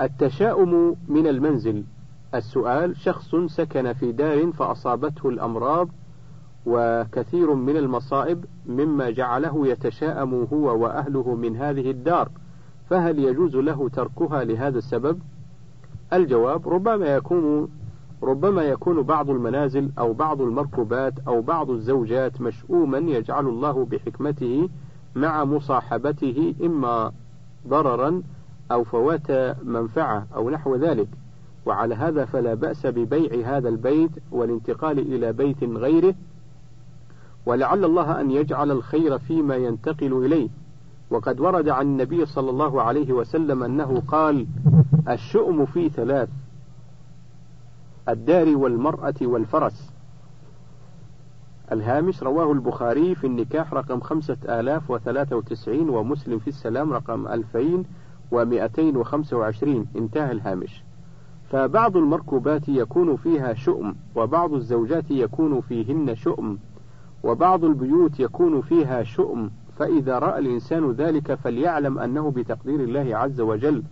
التشاؤم 0.00 0.96
من 1.08 1.26
المنزل. 1.26 1.84
السؤال 2.34 2.96
شخص 2.96 3.34
سكن 3.34 3.92
في 3.92 4.12
دار 4.12 4.52
فأصابته 4.52 5.28
الأمراض 5.28 5.88
وكثير 6.66 7.54
من 7.54 7.76
المصائب 7.76 8.44
مما 8.66 9.10
جعله 9.10 9.68
يتشاءم 9.68 10.46
هو 10.52 10.82
وأهله 10.82 11.34
من 11.34 11.56
هذه 11.56 11.90
الدار 11.90 12.30
فهل 12.90 13.18
يجوز 13.18 13.56
له 13.56 13.88
تركها 13.88 14.44
لهذا 14.44 14.78
السبب؟ 14.78 15.20
الجواب 16.12 16.68
ربما 16.68 17.06
يكون 17.06 17.68
ربما 18.22 18.62
يكون 18.62 19.02
بعض 19.02 19.30
المنازل 19.30 19.90
أو 19.98 20.12
بعض 20.12 20.40
المركوبات 20.40 21.14
أو 21.28 21.40
بعض 21.40 21.70
الزوجات 21.70 22.40
مشؤوما 22.40 22.98
يجعل 22.98 23.46
الله 23.46 23.84
بحكمته 23.84 24.68
مع 25.14 25.44
مصاحبته 25.44 26.54
إما 26.62 27.12
ضررا 27.68 28.22
أو 28.72 28.84
فوات 28.84 29.30
منفعة 29.64 30.26
أو 30.34 30.50
نحو 30.50 30.76
ذلك. 30.76 31.08
وعلى 31.66 31.94
هذا 31.94 32.24
فلا 32.24 32.54
بأس 32.54 32.86
ببيع 32.86 33.56
هذا 33.56 33.68
البيت 33.68 34.10
والانتقال 34.32 34.98
إلى 34.98 35.32
بيت 35.32 35.64
غيره. 35.64 36.14
ولعل 37.46 37.84
الله 37.84 38.20
أن 38.20 38.30
يجعل 38.30 38.70
الخير 38.70 39.18
فيما 39.18 39.56
ينتقل 39.56 40.24
إليه. 40.24 40.48
وقد 41.10 41.40
ورد 41.40 41.68
عن 41.68 41.86
النبي 41.86 42.26
صلى 42.26 42.50
الله 42.50 42.82
عليه 42.82 43.12
وسلم 43.12 43.62
أنه 43.62 44.02
قال 44.08 44.46
الشؤم 45.08 45.66
في 45.66 45.88
ثلاث. 45.88 46.28
الدار 48.08 48.56
والمرأة 48.56 49.14
والفرس. 49.22 49.90
الهامش 51.72 52.22
رواه 52.22 52.52
البخاري 52.52 53.14
في 53.14 53.26
النكاح 53.26 53.74
رقم 53.74 54.00
خمسة 54.00 54.36
آلاف 54.60 54.90
وثلاثة 54.90 55.36
وتسعين 55.36 55.88
ومسلم 55.88 56.38
في 56.38 56.48
السلام 56.48 56.92
رقم 56.92 57.28
ألفين 57.28 57.84
ومئتين 58.32 58.96
وخمسة 58.96 59.36
وعشرين. 59.36 59.86
انتهى 59.96 60.32
الهامش. 60.32 60.84
فبعض 61.50 61.96
المركوبات 61.96 62.68
يكون 62.68 63.16
فيها 63.16 63.54
شؤم 63.54 63.94
وبعض 64.16 64.52
الزوجات 64.52 65.10
يكون 65.10 65.60
فيهن 65.60 66.14
شؤم 66.14 66.58
وبعض 67.22 67.64
البيوت 67.64 68.20
يكون 68.20 68.60
فيها 68.60 69.02
شؤم. 69.02 69.50
فإذا 69.78 70.18
رأى 70.18 70.38
الإنسان 70.38 70.92
ذلك 70.92 71.34
فليعلم 71.34 71.98
أنه 71.98 72.30
بتقدير 72.30 72.80
الله 72.80 73.16
عز 73.16 73.40
وجل. 73.40 73.82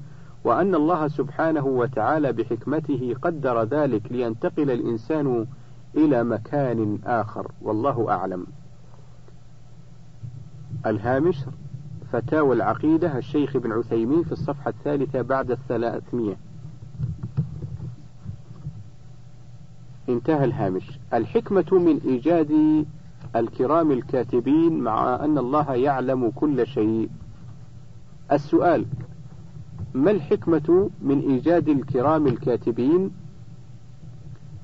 وأن 0.44 0.74
الله 0.74 1.08
سبحانه 1.08 1.66
وتعالى 1.66 2.32
بحكمته 2.32 3.14
قدر 3.22 3.62
ذلك 3.62 4.12
لينتقل 4.12 4.70
الإنسان 4.70 5.46
إلى 5.96 6.24
مكان 6.24 6.98
آخر 7.04 7.52
والله 7.62 8.10
أعلم. 8.10 8.46
الهامش 10.86 11.36
فتاوى 12.12 12.56
العقيدة 12.56 13.18
الشيخ 13.18 13.56
ابن 13.56 13.72
عثيمين 13.72 14.22
في 14.22 14.32
الصفحة 14.32 14.70
الثالثة 14.70 15.22
بعد 15.22 15.50
الثلاثمية. 15.50 16.36
انتهى 20.08 20.44
الهامش. 20.44 20.98
الحكمة 21.14 21.66
من 21.72 22.00
إيجاد 22.04 22.84
الكرام 23.36 23.90
الكاتبين 23.92 24.80
مع 24.80 25.24
أن 25.24 25.38
الله 25.38 25.74
يعلم 25.74 26.30
كل 26.30 26.66
شيء. 26.66 27.08
السؤال: 28.32 28.86
ما 29.94 30.10
الحكمة 30.10 30.90
من 31.02 31.20
إيجاد 31.20 31.68
الكرام 31.68 32.26
الكاتبين 32.26 33.10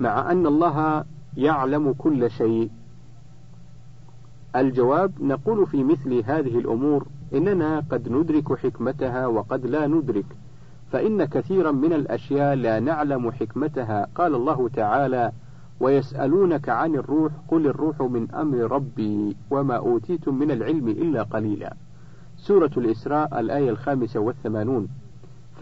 مع 0.00 0.32
أن 0.32 0.46
الله 0.46 1.04
يعلم 1.36 1.92
كل 1.92 2.30
شيء؟ 2.30 2.70
الجواب 4.56 5.12
نقول 5.20 5.66
في 5.66 5.84
مثل 5.84 6.22
هذه 6.24 6.58
الأمور 6.58 7.06
إننا 7.34 7.82
قد 7.90 8.08
ندرك 8.08 8.58
حكمتها 8.58 9.26
وقد 9.26 9.66
لا 9.66 9.86
ندرك، 9.86 10.26
فإن 10.92 11.24
كثيرا 11.24 11.72
من 11.72 11.92
الأشياء 11.92 12.54
لا 12.54 12.80
نعلم 12.80 13.30
حكمتها، 13.30 14.06
قال 14.14 14.34
الله 14.34 14.68
تعالى: 14.68 15.32
ويسألونك 15.80 16.68
عن 16.68 16.94
الروح 16.94 17.32
قل 17.48 17.66
الروح 17.66 18.02
من 18.02 18.30
أمر 18.30 18.56
ربي 18.58 19.36
وما 19.50 19.76
أوتيتم 19.76 20.34
من 20.34 20.50
العلم 20.50 20.88
إلا 20.88 21.22
قليلا. 21.22 21.76
سورة 22.36 22.70
الإسراء 22.76 23.40
الآية 23.40 23.70
الخامسة 23.70 24.20
والثمانون. 24.20 24.88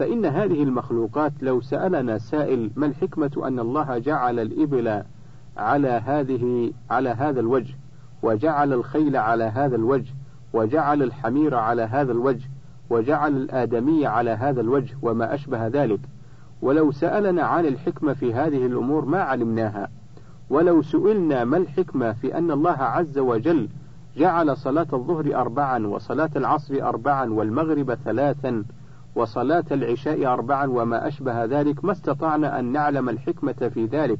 فإن 0.03 0.25
هذه 0.25 0.63
المخلوقات 0.63 1.33
لو 1.41 1.61
سألنا 1.61 2.17
سائل 2.17 2.71
ما 2.75 2.85
الحكمة 2.85 3.31
أن 3.47 3.59
الله 3.59 3.97
جعل 3.97 4.39
الإبل 4.39 5.03
على 5.57 5.87
هذه 5.87 6.73
على 6.89 7.09
هذا 7.09 7.39
الوجه 7.39 7.75
وجعل 8.23 8.73
الخيل 8.73 9.17
على 9.17 9.43
هذا 9.43 9.75
الوجه 9.75 10.11
وجعل 10.53 11.03
الحمير 11.03 11.55
على 11.55 11.81
هذا 11.81 12.11
الوجه 12.11 12.49
وجعل 12.89 13.37
الآدمي 13.37 14.05
على 14.05 14.29
هذا 14.29 14.61
الوجه 14.61 14.95
وما 15.01 15.33
أشبه 15.33 15.67
ذلك 15.67 15.99
ولو 16.61 16.91
سألنا 16.91 17.43
عن 17.43 17.65
الحكمة 17.65 18.13
في 18.13 18.33
هذه 18.33 18.65
الأمور 18.65 19.05
ما 19.05 19.21
علمناها 19.21 19.89
ولو 20.49 20.81
سئلنا 20.81 21.43
ما 21.43 21.57
الحكمة 21.57 22.13
في 22.13 22.37
أن 22.37 22.51
الله 22.51 22.77
عز 22.83 23.17
وجل 23.17 23.69
جعل 24.17 24.57
صلاة 24.57 24.87
الظهر 24.93 25.35
أربعا 25.35 25.87
وصلاة 25.87 26.31
العصر 26.35 26.75
أربعا 26.81 27.29
والمغرب 27.29 27.93
ثلاثا 27.93 28.63
وصلاة 29.15 29.63
العشاء 29.71 30.25
أربعا 30.25 30.67
وما 30.67 31.07
أشبه 31.07 31.45
ذلك 31.45 31.85
ما 31.85 31.91
استطعنا 31.91 32.59
أن 32.59 32.65
نعلم 32.71 33.09
الحكمة 33.09 33.69
في 33.73 33.85
ذلك. 33.85 34.19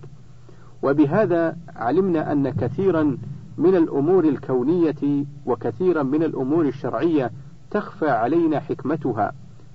وبهذا 0.84 1.58
علمنا 1.76 2.32
أن 2.32 2.50
كثيرا 2.50 3.18
من 3.58 3.76
الأمور 3.76 4.24
الكونية 4.24 5.26
وكثيرا 5.46 6.04
من 6.04 6.24
الأمور 6.24 6.66
الشرعية 6.66 7.32
تخفى 7.72 8.10
علينا 8.10 8.60
حكمتها. 8.60 9.32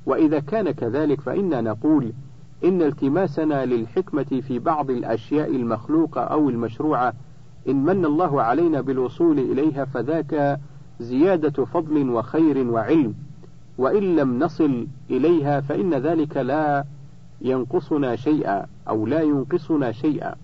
وإذا 0.06 0.40
كان 0.40 0.70
كذلك 0.70 1.20
فإنا 1.20 1.60
نقول 1.60 2.12
إن 2.64 2.82
التماسنا 2.82 3.66
للحكمة 3.66 4.42
في 4.46 4.58
بعض 4.58 4.90
الأشياء 4.90 5.56
المخلوقة 5.56 6.20
أو 6.20 6.48
المشروعة 6.48 7.12
إن 7.68 7.84
من 7.84 8.04
الله 8.04 8.42
علينا 8.42 8.80
بالوصول 8.80 9.38
إليها 9.38 9.84
فذاك 9.84 10.58
زيادة 11.00 11.64
فضل 11.64 12.10
وخير 12.10 12.70
وعلم. 12.70 13.14
وإن 13.78 14.16
لم 14.16 14.38
نصل 14.38 14.86
إليها 15.10 15.60
فإن 15.60 15.94
ذلك 15.94 16.36
لا 16.36 16.84
ينقصنا 17.40 18.16
شيئا 18.16 18.66
أو 18.88 19.06
لا 19.06 19.20
ينقصنا 19.20 19.92
شيئا. 19.92 20.34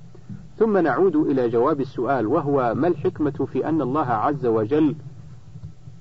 ثم 0.58 0.78
نعود 0.78 1.16
إلى 1.16 1.48
جواب 1.48 1.80
السؤال 1.80 2.26
وهو 2.26 2.74
ما 2.74 2.88
الحكمة 2.88 3.30
في 3.30 3.68
أن 3.68 3.82
الله 3.82 4.06
عز 4.06 4.46
وجل 4.46 4.94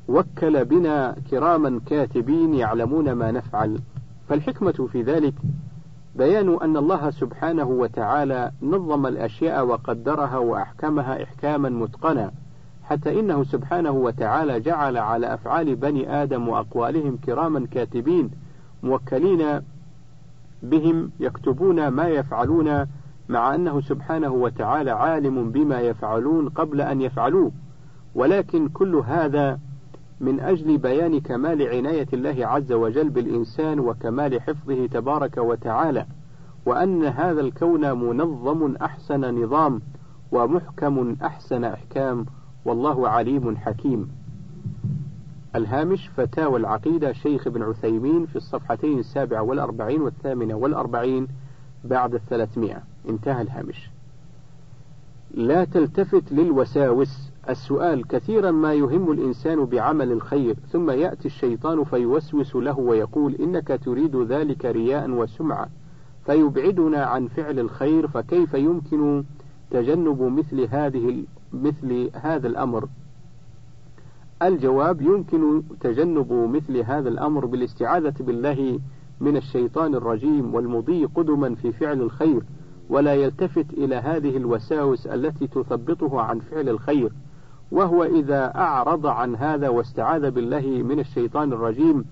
وكل 0.08 0.66
بنا 0.66 1.16
كراما 1.32 1.82
كاتبين 1.86 2.54
يعلمون 2.54 3.12
ما 3.12 3.32
نفعل؟ 3.32 3.80
فالحكمة 4.30 4.88
في 4.92 5.02
ذلك 5.02 5.34
بيان 6.16 6.58
أن 6.62 6.78
الله 6.78 7.10
سبحانه 7.10 7.66
وتعالى 7.66 8.52
نظم 8.62 9.08
الأشياء 9.08 9.66
وقدرها 9.66 10.38
وأحكمها 10.38 11.24
إحكاما 11.24 11.70
متقنا. 11.70 12.32
حتى 12.84 13.20
إنه 13.20 13.44
سبحانه 13.44 13.92
وتعالى 13.92 14.60
جعل 14.60 14.98
على 14.98 15.34
أفعال 15.34 15.76
بني 15.76 16.24
آدم 16.24 16.50
وأقوالهم 16.50 17.18
كراما 17.18 17.68
كاتبين 17.72 18.30
موكلين 18.84 19.62
بهم 20.64 21.12
يكتبون 21.20 21.88
ما 21.88 22.08
يفعلون 22.08 22.86
مع 23.30 23.56
أنه 23.56 23.82
سبحانه 23.82 24.32
وتعالى 24.34 24.92
عالم 24.92 25.52
بما 25.52 25.80
يفعلون 25.80 26.50
قبل 26.50 26.82
أن 26.82 27.02
يفعلوه. 27.02 27.52
ولكن 28.16 28.70
كل 28.70 28.96
هذا 28.96 29.60
من 30.20 30.40
أجل 30.40 30.78
بيان 30.78 31.20
كمال 31.20 31.62
عناية 31.62 32.08
الله 32.14 32.48
عز 32.48 32.72
وجل 32.72 33.10
بالإنسان 33.10 33.80
وكمال 33.80 34.42
حفظه 34.42 34.86
تبارك 34.86 35.38
وتعالى 35.38 36.06
وأن 36.66 37.06
هذا 37.06 37.42
الكون 37.42 37.92
منظم 37.92 38.76
أحسن 38.76 39.44
نظام 39.44 39.82
ومحكم 40.32 41.16
أحسن 41.24 41.64
إحكام. 41.64 42.26
والله 42.66 43.10
عليم 43.10 43.58
حكيم. 43.58 44.12
الهامش 45.56 46.10
فتاوى 46.18 46.60
العقيدة 46.60 47.14
شيخ 47.14 47.48
ابن 47.48 47.64
عثيمين 47.64 48.26
في 48.26 48.36
الصفحتين 48.36 49.00
السابعة 49.00 49.42
والأربعين 49.42 50.02
والثامنة 50.02 50.54
والأربعين 50.54 51.28
بعد 51.84 52.14
الثلاثمائة. 52.14 52.84
انتهى 53.10 53.42
الهامش. 53.42 53.90
لا 55.34 55.66
تلتفت 55.66 56.32
للوساوس. 56.32 57.34
السؤال 57.50 58.08
كثيرا 58.08 58.52
ما 58.52 58.74
يهم 58.74 59.12
الإنسان 59.12 59.66
بعمل 59.66 60.12
الخير 60.12 60.56
ثم 60.72 60.92
يأتي 60.92 61.28
الشيطان 61.28 61.84
فيوسوس 61.84 62.56
له 62.56 62.80
ويقول 62.80 63.36
إنك 63.36 63.80
تريد 63.86 64.16
ذلك 64.16 64.66
رياء 64.66 65.10
وسمعة 65.10 65.70
فيبعدنا 66.26 67.06
عن 67.06 67.28
فعل 67.28 67.60
الخير 67.60 68.08
فكيف 68.08 68.54
يمكن 68.54 69.24
تجنب 69.72 70.22
مثل 70.22 70.62
هذه 70.62 71.24
مثل 71.54 72.10
هذا 72.14 72.48
الأمر. 72.48 72.88
الجواب 74.42 75.02
يمكن 75.02 75.64
تجنب 75.80 76.34
مثل 76.34 76.78
هذا 76.78 77.10
الأمر 77.10 77.46
بالاستعاذة 77.46 78.14
بالله 78.20 78.80
من 79.20 79.38
الشيطان 79.38 79.96
الرجيم 79.96 80.56
والمضي 80.56 81.06
قدما 81.06 81.56
في 81.56 81.72
فعل 81.72 82.02
الخير 82.02 82.44
ولا 82.90 83.16
يلتفت 83.16 83.66
إلى 83.74 83.96
هذه 83.96 84.38
الوساوس 84.38 85.08
التي 85.08 85.48
تثبطه 85.48 86.22
عن 86.22 86.40
فعل 86.40 86.70
الخير. 86.70 87.12
وهو 87.72 88.04
إذا 88.04 88.56
أعرض 88.56 89.06
عن 89.06 89.36
هذا 89.36 89.70
واستعاذ 89.70 90.32
بالله 90.32 90.68
من 90.68 91.00
الشيطان 91.00 91.54
الرجيم 91.54 92.06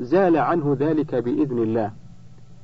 زال 0.00 0.36
عنه 0.36 0.76
ذلك 0.80 1.14
بإذن 1.14 1.58
الله. 1.58 1.92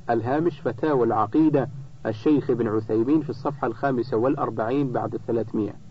الهامش 0.09 0.61
فتاوى 0.61 1.05
العقيدة 1.07 1.69
الشيخ 2.05 2.49
ابن 2.49 2.67
عثيمين 2.67 3.21
في 3.21 3.29
الصفحة 3.29 3.67
الخامسة 3.67 4.17
والأربعين 4.17 4.91
بعد 4.91 5.13
الثلاثمائة. 5.13 5.84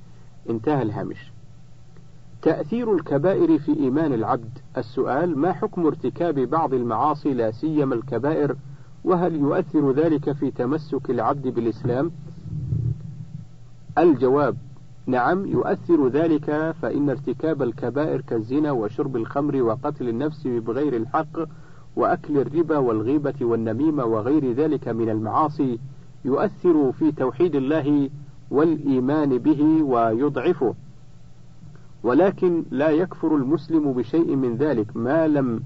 انتهى 0.50 0.82
الهامش. 0.82 1.32
تأثير 2.42 2.94
الكبائر 2.94 3.58
في 3.58 3.78
إيمان 3.78 4.12
العبد. 4.12 4.58
السؤال 4.76 5.38
ما 5.38 5.52
حكم 5.52 5.86
ارتكاب 5.86 6.34
بعض 6.38 6.74
المعاصي 6.74 7.34
لا 7.34 7.50
سيما 7.50 7.94
الكبائر؟ 7.94 8.56
وهل 9.04 9.34
يؤثر 9.34 9.92
ذلك 9.92 10.32
في 10.32 10.50
تمسك 10.50 11.10
العبد 11.10 11.48
بالإسلام؟ 11.48 12.10
الجواب 13.98 14.56
نعم 15.06 15.46
يؤثر 15.46 16.08
ذلك 16.08 16.74
فإن 16.82 17.10
ارتكاب 17.10 17.62
الكبائر 17.62 18.20
كالزنا 18.20 18.72
وشرب 18.72 19.16
الخمر 19.16 19.62
وقتل 19.62 20.08
النفس 20.08 20.46
بغير 20.46 20.96
الحق 20.96 21.38
وأكل 21.96 22.38
الربا 22.38 22.78
والغيبة 22.78 23.34
والنميمة 23.40 24.04
وغير 24.04 24.52
ذلك 24.52 24.88
من 24.88 25.08
المعاصي 25.08 25.78
يؤثر 26.24 26.92
في 26.92 27.12
توحيد 27.12 27.54
الله 27.54 28.10
والإيمان 28.54 29.38
به 29.38 29.82
ويضعفه. 29.82 30.74
ولكن 32.02 32.64
لا 32.70 32.90
يكفر 32.90 33.36
المسلم 33.36 33.92
بشيء 33.92 34.36
من 34.36 34.56
ذلك 34.56 34.96
ما 34.96 35.28
لم 35.28 35.62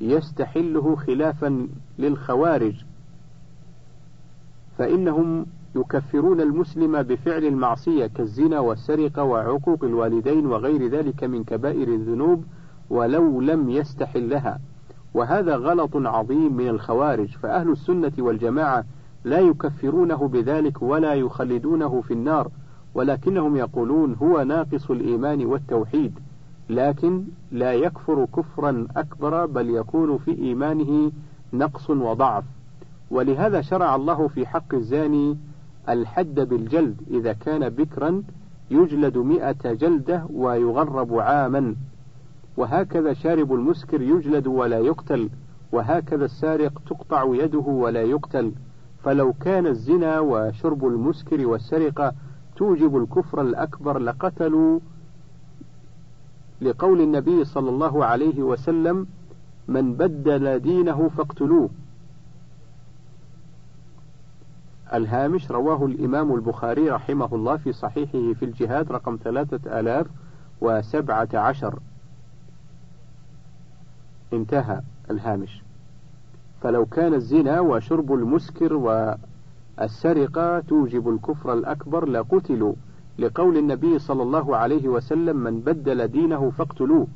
يستحله 0.00 0.96
خلافا 0.96 1.68
للخوارج. 1.98 2.74
فإنهم 4.78 5.46
يكفرون 5.76 6.40
المسلم 6.40 7.02
بفعل 7.02 7.44
المعصية 7.44 8.06
كالزنا 8.06 8.58
والسرقة 8.58 9.22
وعقوق 9.22 9.84
الوالدين 9.84 10.46
وغير 10.46 10.88
ذلك 10.88 11.24
من 11.24 11.44
كبائر 11.44 11.88
الذنوب 11.88 12.44
ولو 12.90 13.40
لم 13.40 13.70
يستحلها. 13.70 14.58
وهذا 15.14 15.56
غلط 15.56 15.96
عظيم 15.96 16.56
من 16.56 16.68
الخوارج. 16.68 17.28
فأهل 17.28 17.70
السنة 17.70 18.12
والجماعة 18.18 18.84
لا 19.24 19.38
يكفرونه 19.38 20.28
بذلك 20.28 20.82
ولا 20.82 21.14
يخلدونه 21.14 22.00
في 22.00 22.14
النار 22.14 22.50
ولكنهم 22.94 23.56
يقولون 23.56 24.14
هو 24.14 24.42
ناقص 24.42 24.90
الإيمان 24.90 25.46
والتوحيد 25.46 26.18
لكن 26.70 27.24
لا 27.52 27.72
يكفر 27.72 28.24
كفرا 28.24 28.86
أكبر 28.96 29.46
بل 29.46 29.70
يكون 29.70 30.18
في 30.18 30.38
إيمانه 30.38 31.12
نقص 31.52 31.90
وضعف. 31.90 32.44
ولهذا 33.10 33.60
شرع 33.60 33.94
الله 33.94 34.28
في 34.28 34.46
حق 34.46 34.74
الزاني 34.74 35.36
الحد 35.88 36.40
بالجلد 36.40 36.96
إذا 37.10 37.32
كان 37.32 37.68
بكرا 37.68 38.22
يجلد 38.70 39.18
مئة 39.18 39.72
جلدة 39.72 40.26
ويغرب 40.32 41.18
عاما. 41.18 41.74
وهكذا 42.56 43.12
شارب 43.12 43.52
المسكر 43.52 44.02
يجلد 44.02 44.46
ولا 44.46 44.78
يقتل 44.78 45.30
وهكذا 45.72 46.24
السارق 46.24 46.82
تقطع 46.86 47.34
يده 47.34 47.58
ولا 47.58 48.02
يقتل. 48.02 48.52
فلو 49.08 49.32
كان 49.32 49.66
الزنا 49.66 50.20
وشرب 50.20 50.86
المسكر 50.86 51.46
والسرقة 51.46 52.14
توجب 52.56 52.96
الكفر 52.96 53.40
الأكبر 53.40 53.98
لقتلوا 53.98 54.80
لقول 56.60 57.00
النبي 57.00 57.44
صلى 57.44 57.70
الله 57.70 58.04
عليه 58.04 58.42
وسلم 58.42 59.06
من 59.68 59.94
بدل 59.94 60.58
دينه 60.58 61.08
فاقتلوه. 61.08 61.70
الهامش 64.94 65.50
رواه 65.50 65.86
الإمام 65.86 66.34
البخاري 66.34 66.90
رحمه 66.90 67.34
الله 67.34 67.56
في 67.56 67.72
صحيحه 67.72 68.32
في 68.32 68.44
الجهاد 68.44 68.92
رقم 68.92 69.18
ثلاثة 69.24 69.80
آلاف 69.80 70.06
وسبعة 70.60 71.28
عشر. 71.34 71.78
انتهى 74.32 74.80
الهامش. 75.10 75.67
فلو 76.60 76.86
كان 76.86 77.14
الزنا 77.14 77.60
وشرب 77.60 78.12
المسكر 78.12 78.74
والسرقة 79.78 80.60
توجب 80.60 81.08
الكفر 81.08 81.52
الأكبر 81.52 82.08
لقتلوا. 82.08 82.74
لقول 83.18 83.56
النبي 83.56 83.98
صلى 83.98 84.22
الله 84.22 84.56
عليه 84.56 84.88
وسلم 84.88 85.36
من 85.36 85.60
بدل 85.60 86.08
دينه 86.08 86.50
فاقتلوه. 86.50 87.06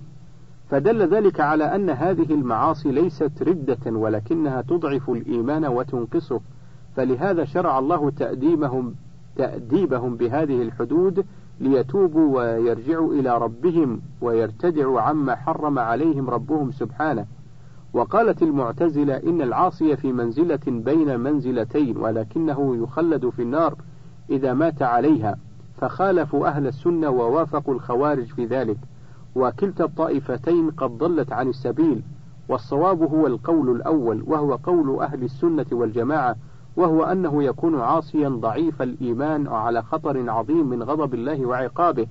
فدل 0.70 1.14
ذلك 1.14 1.40
على 1.40 1.64
أن 1.64 1.90
هذه 1.90 2.34
المعاصي 2.34 2.92
ليست 2.92 3.42
ردة 3.42 3.98
ولكنها 3.98 4.62
تضعف 4.62 5.10
الإيمان 5.10 5.64
وتنقصه. 5.64 6.40
فلهذا 6.96 7.44
شرع 7.44 7.78
الله 7.78 8.10
تأديبهم 8.10 8.94
تأديبهم 9.36 10.16
بهذه 10.16 10.62
الحدود 10.62 11.24
ليتوبوا 11.60 12.36
ويرجعوا 12.38 13.12
إلى 13.12 13.38
ربهم 13.38 14.00
ويرتدعوا 14.20 15.00
عما 15.00 15.36
حرم 15.36 15.78
عليهم 15.78 16.30
ربهم 16.30 16.70
سبحانه. 16.70 17.26
وقالت 17.92 18.42
المعتزلة 18.42 19.16
إن 19.16 19.42
العاصي 19.42 19.96
في 19.96 20.12
منزلة 20.12 20.60
بين 20.66 21.20
منزلتين 21.20 21.96
ولكنه 21.96 22.76
يخلد 22.82 23.28
في 23.28 23.42
النار 23.42 23.74
إذا 24.30 24.54
مات 24.54 24.82
عليها 24.82 25.36
فخالفوا 25.76 26.48
أهل 26.48 26.66
السنة 26.66 27.10
ووافقوا 27.10 27.74
الخوارج 27.74 28.26
في 28.26 28.46
ذلك 28.46 28.78
وكلتا 29.34 29.84
الطائفتين 29.84 30.70
قد 30.70 30.98
ضلت 30.98 31.32
عن 31.32 31.48
السبيل 31.48 32.02
والصواب 32.48 33.02
هو 33.02 33.26
القول 33.26 33.76
الأول 33.76 34.22
وهو 34.26 34.54
قول 34.54 35.00
أهل 35.00 35.22
السنة 35.22 35.66
والجماعة 35.72 36.36
وهو 36.76 37.04
أنه 37.04 37.42
يكون 37.42 37.80
عاصيا 37.80 38.28
ضعيف 38.28 38.82
الإيمان 38.82 39.48
وعلى 39.48 39.82
خطر 39.82 40.30
عظيم 40.30 40.68
من 40.68 40.82
غضب 40.82 41.14
الله 41.14 41.46
وعقابه 41.46 42.06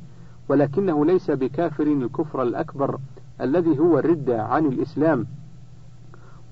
ولكنه 0.49 1.05
ليس 1.05 1.31
بكافر 1.31 1.83
الكفر 1.83 2.43
الأكبر 2.43 2.99
الذي 3.41 3.79
هو 3.79 3.99
الردة 3.99 4.43
عن 4.43 4.65
الإسلام. 4.65 5.27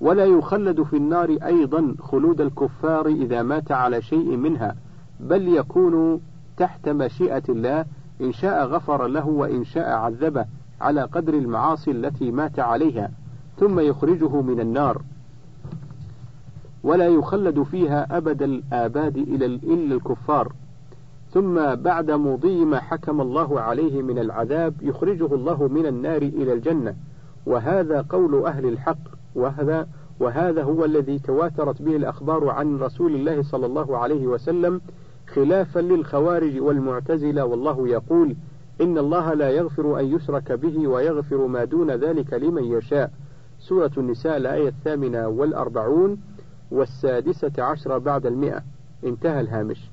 ولا 0.00 0.24
يخلد 0.24 0.82
في 0.82 0.96
النار 0.96 1.38
أيضا 1.44 1.94
خلود 2.00 2.40
الكفار 2.40 3.06
إذا 3.06 3.42
مات 3.42 3.72
على 3.72 4.02
شيء 4.02 4.36
منها 4.36 4.76
بل 5.20 5.48
يكون 5.48 6.20
تحت 6.56 6.88
مشيئة 6.88 7.42
الله 7.48 7.84
إن 8.20 8.32
شاء 8.32 8.66
غفر 8.66 9.06
له 9.06 9.26
وإن 9.26 9.64
شاء 9.64 9.90
عذبه 9.90 10.44
على 10.80 11.02
قدر 11.02 11.34
المعاصي 11.34 11.90
التي 11.90 12.30
مات 12.30 12.58
عليها 12.58 13.10
ثم 13.58 13.80
يخرجه 13.80 14.40
من 14.40 14.60
النار. 14.60 15.02
ولا 16.82 17.08
يخلد 17.08 17.62
فيها 17.62 18.16
أبد 18.16 18.42
الآباد 18.42 19.16
إلى 19.16 19.46
إلا 19.46 19.94
الكفار. 19.94 20.52
ثم 21.32 21.74
بعد 21.74 22.10
مضي 22.10 22.64
ما 22.64 22.80
حكم 22.80 23.20
الله 23.20 23.60
عليه 23.60 24.02
من 24.02 24.18
العذاب 24.18 24.74
يخرجه 24.82 25.34
الله 25.34 25.68
من 25.68 25.86
النار 25.86 26.22
إلى 26.22 26.52
الجنة. 26.52 26.94
وهذا 27.46 28.04
قول 28.08 28.46
أهل 28.46 28.66
الحق. 28.66 29.19
وهذا 29.34 29.88
وهذا 30.20 30.62
هو 30.62 30.84
الذي 30.84 31.18
تواترت 31.18 31.82
به 31.82 31.96
الأخبار 31.96 32.48
عن 32.48 32.78
رسول 32.78 33.14
الله 33.14 33.42
صلى 33.42 33.66
الله 33.66 33.98
عليه 33.98 34.26
وسلم 34.26 34.80
خلافا 35.26 35.80
للخوارج 35.80 36.60
والمعتزلة. 36.60 37.44
والله 37.44 37.88
يقول 37.88 38.36
إن 38.80 38.98
الله 38.98 39.34
لا 39.34 39.50
يغفر 39.50 40.00
أن 40.00 40.04
يشرك 40.04 40.52
به 40.52 40.88
ويغفر 40.88 41.46
ما 41.46 41.64
دون 41.64 41.90
ذلك 41.90 42.32
لمن 42.32 42.64
يشاء. 42.64 43.12
سورة 43.58 43.90
النساء 43.98 44.36
الآية 44.36 44.68
الثامنة 44.68 45.28
والأربعون 45.28 46.20
والسادسة 46.70 47.52
عشرة 47.58 47.98
بعد 47.98 48.26
المئة. 48.26 48.62
انتهى 49.04 49.40
الهامش. 49.40 49.90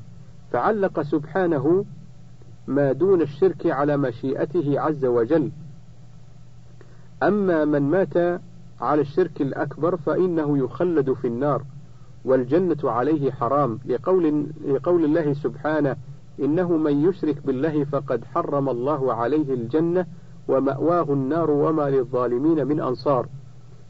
فعلق 0.51 1.01
سبحانه 1.01 1.85
ما 2.67 2.91
دون 2.91 3.21
الشرك 3.21 3.65
على 3.65 3.97
مشيئته 3.97 4.79
عز 4.79 5.05
وجل. 5.05 5.51
أما 7.23 7.65
من 7.65 7.81
مات 7.81 8.41
على 8.81 9.01
الشرك 9.01 9.41
الأكبر 9.41 9.97
فإنه 9.97 10.57
يخلد 10.57 11.13
في 11.13 11.27
النار 11.27 11.63
والجنة 12.25 12.77
عليه 12.83 13.31
حرام 13.31 13.79
لقول, 13.85 14.45
لقول 14.67 15.05
الله 15.05 15.33
سبحانه 15.33 15.95
إنه 16.39 16.77
من 16.77 17.09
يشرك 17.09 17.45
بالله 17.45 17.83
فقد 17.83 18.25
حرم 18.25 18.69
الله 18.69 19.13
عليه 19.13 19.53
الجنة 19.53 20.05
ومأواه 20.47 21.05
النار 21.09 21.51
وما 21.51 21.89
للظالمين 21.89 22.67
من 22.67 22.79
أنصار. 22.79 23.27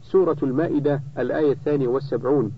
سورة 0.02 0.36
المائدة 0.42 1.02
الآية 1.18 1.52
الثانية 1.52 1.88
والسبعون. 1.88 2.52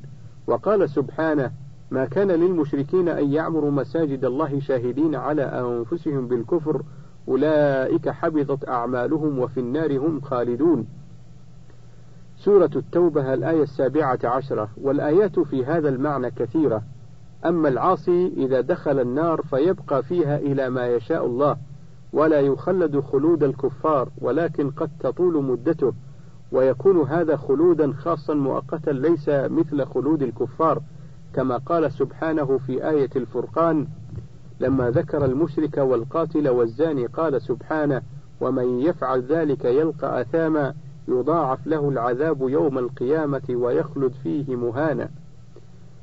وقال 0.46 0.90
سبحانه 0.90 1.52
ما 1.90 2.04
كان 2.04 2.30
للمشركين 2.30 3.08
أن 3.08 3.32
يعمروا 3.32 3.70
مساجد 3.70 4.24
الله 4.24 4.60
شاهدين 4.60 5.14
على 5.14 5.42
أنفسهم 5.42 6.28
بالكفر 6.28 6.82
أولئك 7.28 8.08
حبطت 8.08 8.68
أعمالهم 8.68 9.38
وفي 9.38 9.60
النار 9.60 9.98
هم 9.98 10.20
خالدون. 10.20 10.86
سورة 12.44 12.70
التوبة 12.76 13.34
الآية 13.34 13.62
السابعة 13.62 14.18
عشرة 14.24 14.68
والآيات 14.76 15.40
في 15.40 15.64
هذا 15.64 15.88
المعنى 15.88 16.30
كثيرة. 16.30 16.82
أما 17.46 17.68
العاصي 17.68 18.32
إذا 18.36 18.60
دخل 18.60 19.00
النار 19.00 19.42
فيبقى 19.42 20.02
فيها 20.02 20.36
إلى 20.36 20.70
ما 20.70 20.86
يشاء 20.86 21.26
الله 21.26 21.56
ولا 22.12 22.40
يخلد 22.40 23.00
خلود 23.00 23.42
الكفار 23.42 24.08
ولكن 24.18 24.70
قد 24.70 24.90
تطول 25.00 25.44
مدته. 25.44 25.92
ويكون 26.52 27.02
هذا 27.02 27.36
خلودا 27.36 27.92
خاصا 27.92 28.34
مؤقتا 28.34 28.90
ليس 28.90 29.28
مثل 29.28 29.86
خلود 29.86 30.22
الكفار 30.22 30.82
كما 31.34 31.56
قال 31.56 31.92
سبحانه 31.92 32.58
في 32.58 32.88
آية 32.88 33.10
الفرقان 33.16 33.86
لما 34.60 34.90
ذكر 34.90 35.24
المشرك 35.24 35.78
والقاتل 35.78 36.48
والزاني 36.48 37.06
قال 37.06 37.42
سبحانه 37.42 38.02
ومن 38.40 38.80
يفعل 38.80 39.22
ذلك 39.22 39.64
يلقى 39.64 40.20
أثاما 40.20 40.74
يضاعف 41.08 41.66
له 41.66 41.88
العذاب 41.88 42.48
يوم 42.48 42.78
القيامة 42.78 43.42
ويخلد 43.50 44.12
فيه 44.22 44.56
مهانا. 44.56 45.08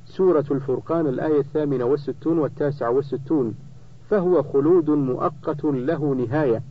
سورة 0.05 0.45
الفرقان 0.51 1.07
الآية 1.07 1.39
الثامنة 1.39 1.85
والستون 1.85 2.37
والتاسعة 2.37 2.89
والستون. 2.89 3.55
فهو 4.09 4.43
خلود 4.43 4.89
مؤقت 4.89 5.63
له 5.63 6.15
نهاية. 6.15 6.61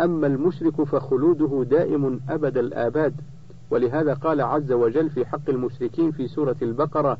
أما 0.00 0.26
المشرك 0.26 0.82
فخلوده 0.82 1.64
دائم 1.70 2.20
أبد 2.28 2.58
الآباد. 2.58 3.14
ولهذا 3.70 4.14
قال 4.14 4.40
عز 4.40 4.72
وجل 4.72 5.10
في 5.10 5.26
حق 5.26 5.48
المشركين 5.50 6.10
في 6.10 6.28
سورة 6.28 6.56
البقرة 6.62 7.18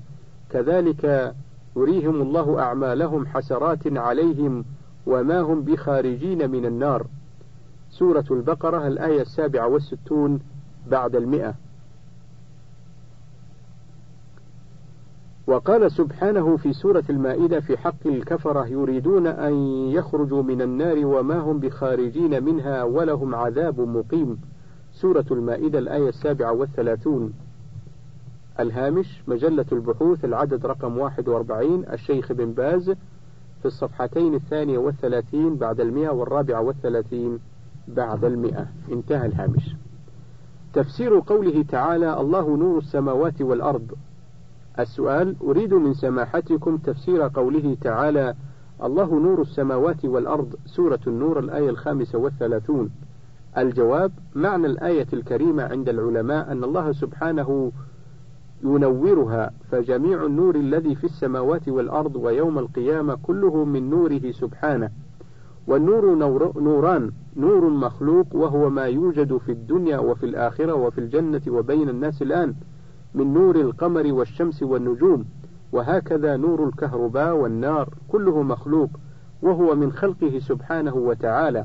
كذلك 0.50 1.34
يريهم 1.76 2.22
الله 2.22 2.60
أعمالهم 2.60 3.26
حسرات 3.26 3.86
عليهم 3.86 4.64
وما 5.06 5.40
هم 5.40 5.62
بخارجين 5.62 6.50
من 6.50 6.66
النار. 6.66 7.06
سورة 7.90 8.24
البقرة 8.30 8.86
الآية 8.86 9.22
السابعة 9.22 9.66
والستون 9.68 10.40
بعد 10.90 11.16
المئة. 11.16 11.54
وقال 15.46 15.92
سبحانه 15.92 16.56
في 16.56 16.72
سورة 16.72 17.04
المائدة 17.10 17.60
في 17.60 17.76
حق 17.76 18.06
الكفرة 18.06 18.66
يريدون 18.66 19.26
أن 19.26 19.54
يخرجوا 19.90 20.42
من 20.42 20.62
النار 20.62 21.06
وما 21.06 21.38
هم 21.38 21.58
بخارجين 21.58 22.44
منها 22.44 22.82
ولهم 22.82 23.34
عذاب 23.34 23.80
مقيم. 23.80 24.40
سورة 24.92 25.24
المائدة 25.30 25.78
الآية 25.78 26.08
السابعة 26.08 26.52
والثلاثون. 26.52 27.32
الهامش 28.60 29.22
مجلة 29.28 29.66
البحوث 29.72 30.24
العدد 30.24 30.66
رقم 30.66 30.98
41 30.98 31.84
الشيخ 31.92 32.32
بن 32.32 32.52
باز 32.52 32.90
في 33.60 33.66
الصفحتين 33.66 34.34
الثانية 34.34 34.78
والثلاثين 34.78 35.56
بعد 35.56 35.80
المئة 35.80 36.10
والرابعة 36.10 36.60
والثلاثين. 36.60 37.38
بعد 37.96 38.24
المئة. 38.24 38.66
انتهى 38.92 39.26
الهامش. 39.26 39.76
تفسير 40.72 41.22
قوله 41.26 41.62
تعالى 41.62 42.20
الله 42.20 42.56
نور 42.56 42.78
السماوات 42.78 43.42
والأرض. 43.42 43.90
السؤال 44.78 45.36
أريد 45.42 45.74
من 45.74 45.94
سماحتكم 45.94 46.76
تفسير 46.76 47.22
قوله 47.22 47.76
تعالى 47.80 48.34
الله 48.82 49.20
نور 49.20 49.40
السماوات 49.40 50.04
والأرض 50.04 50.54
سورة 50.66 51.00
النور 51.06 51.38
الآية 51.38 51.70
الخامسة 51.70 52.18
والثلاثون. 52.18 52.90
الجواب 53.58 54.12
معنى 54.34 54.66
الآية 54.66 55.06
الكريمة 55.12 55.62
عند 55.62 55.88
العلماء 55.88 56.52
أن 56.52 56.64
الله 56.64 56.92
سبحانه 56.92 57.72
ينورها 58.64 59.50
فجميع 59.70 60.26
النور 60.26 60.54
الذي 60.56 60.94
في 60.94 61.04
السماوات 61.04 61.68
والأرض 61.68 62.16
ويوم 62.16 62.58
القيامة 62.58 63.18
كله 63.22 63.64
من 63.64 63.90
نوره 63.90 64.30
سبحانه. 64.30 64.90
والنور 65.66 66.14
نور 66.14 66.52
نوران. 66.60 67.10
نور 67.36 67.68
مخلوق 67.68 68.26
وهو 68.32 68.70
ما 68.70 68.84
يوجد 68.84 69.36
في 69.36 69.52
الدنيا 69.52 69.98
وفي 69.98 70.26
الآخرة 70.26 70.74
وفي 70.74 70.98
الجنة 70.98 71.42
وبين 71.48 71.88
الناس 71.88 72.22
الآن 72.22 72.54
من 73.14 73.34
نور 73.34 73.56
القمر 73.56 74.12
والشمس 74.12 74.62
والنجوم. 74.62 75.24
وهكذا 75.72 76.36
نور 76.36 76.68
الكهرباء 76.68 77.36
والنار 77.36 77.88
كله 78.08 78.42
مخلوق 78.42 78.90
وهو 79.42 79.74
من 79.74 79.92
خلقه 79.92 80.38
سبحانه 80.38 80.94
وتعالى. 80.94 81.64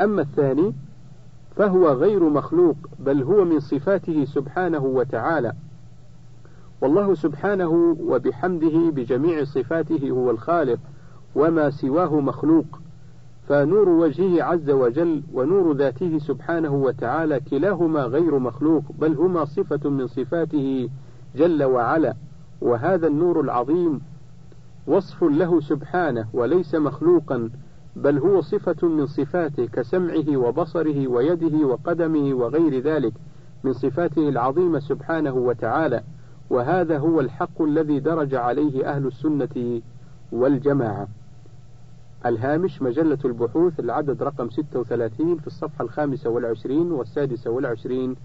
أما 0.00 0.22
الثاني 0.22 0.74
فهو 1.56 1.88
غير 1.88 2.28
مخلوق 2.28 2.76
بل 2.98 3.22
هو 3.22 3.44
من 3.44 3.60
صفاته 3.60 4.24
سبحانه 4.24 4.84
وتعالى. 4.84 5.52
والله 6.80 7.14
سبحانه 7.14 7.96
وبحمده 8.00 8.90
بجميع 8.90 9.44
صفاته 9.44 10.10
هو 10.10 10.30
الخالق 10.30 10.78
وما 11.34 11.70
سواه 11.70 12.20
مخلوق. 12.20 12.64
فنور 13.48 13.88
وجهه 13.88 14.42
عز 14.42 14.70
وجل 14.70 15.22
ونور 15.34 15.76
ذاته 15.76 16.18
سبحانه 16.18 16.74
وتعالى 16.74 17.40
كلاهما 17.40 18.00
غير 18.04 18.38
مخلوق 18.38 18.82
بل 18.98 19.14
هما 19.14 19.44
صفة 19.44 19.90
من 19.90 20.06
صفاته 20.06 20.88
جل 21.36 21.64
وعلا. 21.64 22.14
وهذا 22.60 23.06
النور 23.06 23.40
العظيم 23.40 24.00
وصف 24.86 25.24
له 25.24 25.60
سبحانه 25.60 26.28
وليس 26.32 26.74
مخلوقا 26.74 27.50
بل 27.96 28.18
هو 28.18 28.40
صفة 28.40 28.88
من 28.88 29.06
صفاته 29.06 29.66
كسمعه 29.66 30.36
وبصره 30.36 31.08
ويده 31.08 31.66
وقدمه 31.66 32.34
وغير 32.34 32.80
ذلك 32.80 33.12
من 33.64 33.72
صفاته 33.72 34.28
العظيمة 34.28 34.78
سبحانه 34.78 35.34
وتعالى. 35.34 36.02
وهذا 36.50 36.98
هو 36.98 37.20
الحق 37.20 37.62
الذي 37.62 38.00
درج 38.00 38.34
عليه 38.34 38.90
أهل 38.90 39.06
السنة 39.06 39.80
والجماعة. 40.32 41.08
الهامش 42.26 42.82
مجلة 42.82 43.18
البحوث 43.24 43.80
العدد 43.80 44.22
رقم 44.22 44.50
36 44.50 45.36
في 45.36 45.46
الصفحة 45.46 45.84
الخامسة 45.84 46.30
والعشرين 46.30 46.92
والسادسة 46.92 47.50
والعشرين 47.50 48.16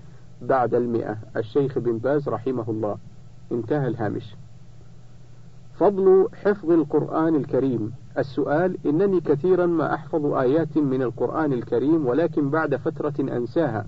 بعد 0.42 0.74
المئة. 0.74 1.18
الشيخ 1.38 1.80
بن 1.80 1.98
باز 1.98 2.30
رحمه 2.30 2.70
الله. 2.70 2.98
انتهى 3.52 3.88
الهامش. 3.88 4.36
فضل 5.80 6.28
حفظ 6.44 6.72
القرآن 6.72 7.36
الكريم. 7.36 7.94
السؤال 8.18 8.78
إنني 8.86 9.22
كثيرا 9.22 9.66
ما 9.66 9.94
أحفظ 9.94 10.26
آيات 10.26 10.78
من 10.78 11.02
القرآن 11.02 11.54
الكريم 11.54 12.08
ولكن 12.08 12.50
بعد 12.50 12.76
فترة 12.76 13.14
أنساها. 13.20 13.86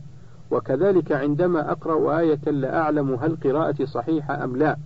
وكذلك 0.51 1.12
عندما 1.12 1.72
أقرأ 1.72 2.20
آية 2.20 2.51
لا 2.51 2.82
أعلم 2.82 3.14
هل 3.14 3.38
قراءتي 3.43 3.86
صحيحة 3.86 4.43
أم 4.43 4.57
لا. 4.57 4.78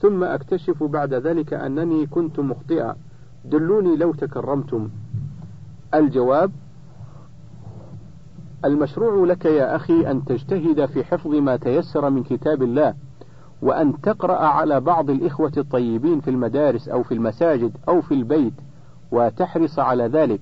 ثم 0.00 0.24
أكتشف 0.24 0.82
بعد 0.82 1.14
ذلك 1.14 1.54
أنني 1.54 2.06
كنت 2.06 2.40
مخطئا. 2.40 2.96
دلوني 3.50 3.96
لو 3.96 4.12
تكرمتم. 4.12 4.88
الجواب 5.94 6.52
المشروع 8.64 9.26
لك 9.26 9.44
يا 9.44 9.76
أخي 9.76 10.10
أن 10.10 10.24
تجتهد 10.24 10.86
في 10.86 11.04
حفظ 11.04 11.34
ما 11.34 11.56
تيسر 11.56 12.10
من 12.10 12.22
كتاب 12.22 12.62
الله 12.62 12.94
وأن 13.62 14.00
تقرأ 14.00 14.46
على 14.46 14.80
بعض 14.80 15.10
الإخوة 15.10 15.52
الطيبين 15.56 16.20
في 16.20 16.30
المدارس 16.30 16.88
أو 16.88 17.02
في 17.02 17.14
المساجد 17.14 17.76
أو 17.88 18.00
في 18.00 18.14
البيت 18.14 18.52
وتحرص 19.12 19.78
على 19.78 20.06
ذلك 20.06 20.40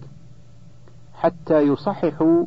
حتى 1.15 1.61
يصححوا 1.61 2.45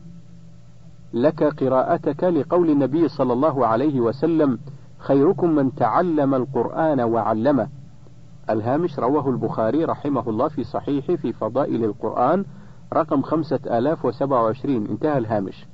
لك 1.14 1.44
قراءتك 1.44 2.24
لقول 2.24 2.70
النبي 2.70 3.08
صلى 3.08 3.34
الله 3.34 3.68
عليه 3.68 4.00
وسلم 4.00 4.60
خيركم 4.98 5.56
من 5.56 5.76
تعلم 5.76 6.36
القرآن 6.36 7.02
وعلمه. 7.02 7.68
الهامش 8.50 9.00
رواه 9.00 9.30
البخاري 9.30 9.86
رحمه 9.86 10.30
الله 10.30 10.48
في 10.48 10.64
صحيحه 10.64 11.16
في 11.16 11.34
فضائل 11.34 11.84
القرآن 11.84 12.46
رقم 12.94 13.22
خمسة 13.22 13.60
آلاف 13.66 14.06
وسبعة 14.06 14.44
وعشرين. 14.44 14.88
انتهى 14.88 15.18
الهامش. 15.18 15.66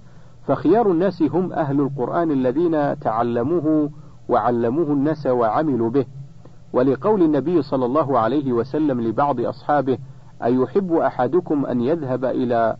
فخيار 0.47 0.91
الناس 0.91 1.21
هم 1.21 1.53
أهل 1.53 1.82
القرآن 1.82 2.32
الذين 2.32 2.99
تعلموه 2.99 3.89
وعلموه 4.30 4.88
الناس 4.88 5.26
وعملوا 5.26 5.89
به. 5.89 6.05
ولقول 6.74 7.21
النبي 7.21 7.61
صلى 7.61 7.86
الله 7.86 8.19
عليه 8.19 8.53
وسلم 8.53 9.01
لبعض 9.01 9.39
أصحابه 9.39 9.97
أيحب 10.43 10.93
أحدكم 10.93 11.65
أن 11.65 11.82
يذهب 11.82 12.26
إلى 12.26 12.78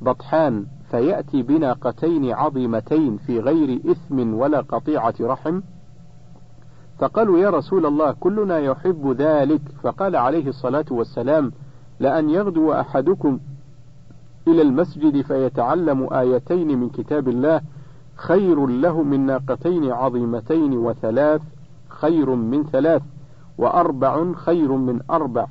بطحان 0.00 0.66
فيأتي 0.90 1.42
بناقتين 1.42 2.32
عظيمتين 2.32 3.16
في 3.16 3.40
غير 3.40 3.80
إثم 3.90 4.34
ولا 4.34 4.60
قطيعة 4.60 5.14
رحم؟ 5.20 5.60
فقالوا 6.98 7.38
يا 7.38 7.50
رسول 7.50 7.86
الله 7.86 8.12
كلنا 8.20 8.58
يحب 8.58 9.14
ذلك. 9.18 9.60
فقال 9.82 10.16
عليه 10.16 10.48
الصلاة 10.48 10.84
والسلام 10.90 11.52
لأن 12.00 12.30
يغدو 12.30 12.72
أحدكم 12.72 13.38
إلى 14.48 14.62
المسجد 14.62 15.20
فيتعلم 15.20 16.12
آيتين 16.12 16.78
من 16.78 16.88
كتاب 16.88 17.28
الله 17.28 17.60
خير 18.16 18.66
له 18.66 19.02
من 19.02 19.26
ناقتين 19.26 19.92
عظيمتين 19.92 20.72
وثلاث 20.72 21.40
خير 21.88 22.34
من 22.34 22.64
ثلاث 22.64 23.02
وأربع 23.58 24.32
خير 24.32 24.72
من 24.72 25.00
أربع 25.10 25.46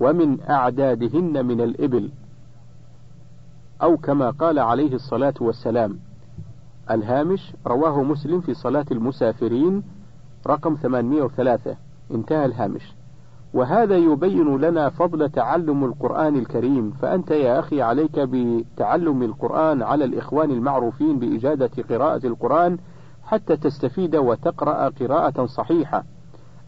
ومن 0.00 0.40
أعدادهن 0.50 1.46
من 1.46 1.60
الإبل. 1.60 2.10
أو 3.82 3.96
كما 3.96 4.30
قال 4.30 4.58
عليه 4.58 4.94
الصلاة 4.94 5.34
والسلام 5.40 5.98
الهامش 6.90 7.52
رواه 7.66 8.02
مسلم 8.02 8.40
في 8.40 8.54
صلاة 8.54 8.86
المسافرين 8.90 9.82
رقم 10.46 10.74
803 10.74 11.76
انتهى 12.10 12.44
الهامش. 12.44 12.94
وهذا 13.54 13.96
يبين 13.96 14.56
لنا 14.56 14.90
فضل 14.90 15.30
تعلم 15.30 15.84
القرآن 15.84 16.36
الكريم. 16.36 16.90
فأنت 16.90 17.30
يا 17.30 17.58
أخي 17.58 17.82
عليك 17.82 18.18
بتعلم 18.18 19.22
القرآن 19.22 19.82
على 19.82 20.04
الإخوان 20.04 20.50
المعروفين 20.50 21.18
بإجادة 21.18 21.70
قراءة 21.90 22.26
القرآن 22.26 22.78
حتى 23.22 23.56
تستفيد 23.56 24.16
وتقرأ 24.16 24.88
قراءة 24.88 25.46
صحيحة. 25.46 26.04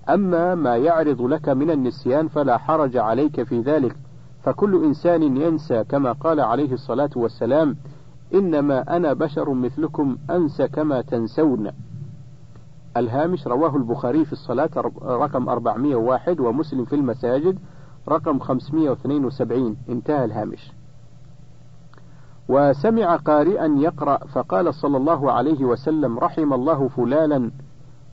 أما 0.09 0.55
ما 0.55 0.77
يعرض 0.77 1.23
لك 1.23 1.49
من 1.49 1.71
النسيان 1.71 2.29
فلا 2.29 2.59
حرج 2.59 2.97
عليك 2.97 3.43
في 3.43 3.61
ذلك. 3.61 3.97
فكل 4.43 4.85
إنسان 4.85 5.23
ينسى 5.37 5.85
كما 5.85 6.13
قال 6.13 6.41
عليه 6.41 6.73
الصلاة 6.73 7.11
والسلام 7.17 7.77
إنما 8.35 8.97
أنا 8.97 9.13
بشر 9.13 9.53
مثلكم 9.53 10.17
أنسى 10.31 10.69
كما 10.69 11.01
تنسون. 11.01 11.71
الهامش 12.97 13.47
رواه 13.47 13.77
البخاري 13.77 14.25
في 14.25 14.33
الصلاة 14.33 14.71
رقم 15.03 15.49
401 15.49 16.41
ومسلم 16.41 16.85
في 16.85 16.95
المساجد 16.95 17.59
رقم 18.09 18.39
572 18.39 19.77
انتهى 19.89 20.25
الهامش. 20.25 20.73
وسمع 22.49 23.17
قارئا 23.17 23.67
يقرأ 23.79 24.17
فقال 24.17 24.75
صلى 24.75 24.97
الله 24.97 25.33
عليه 25.33 25.65
وسلم 25.65 26.19
رحم 26.19 26.53
الله 26.53 26.89
فلانا 26.89 27.51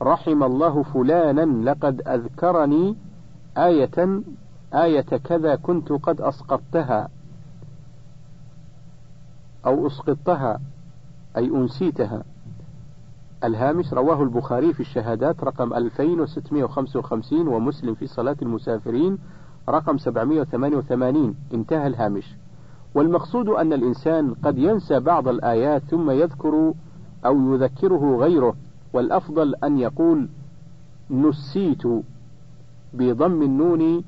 رحم 0.02 0.42
الله 0.42 0.82
فلانا 0.82 1.70
لقد 1.70 2.08
أذكرني 2.08 2.96
آية 3.56 4.22
آية 4.74 5.00
كذا 5.00 5.56
كنت 5.56 5.92
قد 5.92 6.20
أسقطتها 6.20 7.08
أو 9.66 9.86
أسقطتها 9.86 10.60
أي 11.36 11.46
أنسيتها. 11.46 12.22
الهامش 13.44 13.92
رواه 13.92 14.22
البخاري 14.22 14.72
في 14.72 14.80
الشهادات 14.80 15.44
رقم 15.44 15.72
2655 15.74 17.48
ومسلم 17.48 17.94
في 17.94 18.06
صلاة 18.06 18.36
المسافرين 18.42 19.18
رقم 19.68 19.98
788 19.98 21.34
انتهى 21.54 21.86
الهامش. 21.86 22.34
والمقصود 22.94 23.48
أن 23.48 23.72
الإنسان 23.72 24.34
قد 24.34 24.58
ينسى 24.58 25.00
بعض 25.00 25.28
الآيات 25.28 25.82
ثم 25.82 26.10
يذكر 26.10 26.72
أو 27.26 27.54
يذكره 27.54 28.16
غيره 28.16 28.54
والأفضل 28.92 29.54
أن 29.54 29.78
يقول 29.78 30.28
نسيت 31.10 31.82
بضم 32.94 33.42
النون 33.42 34.04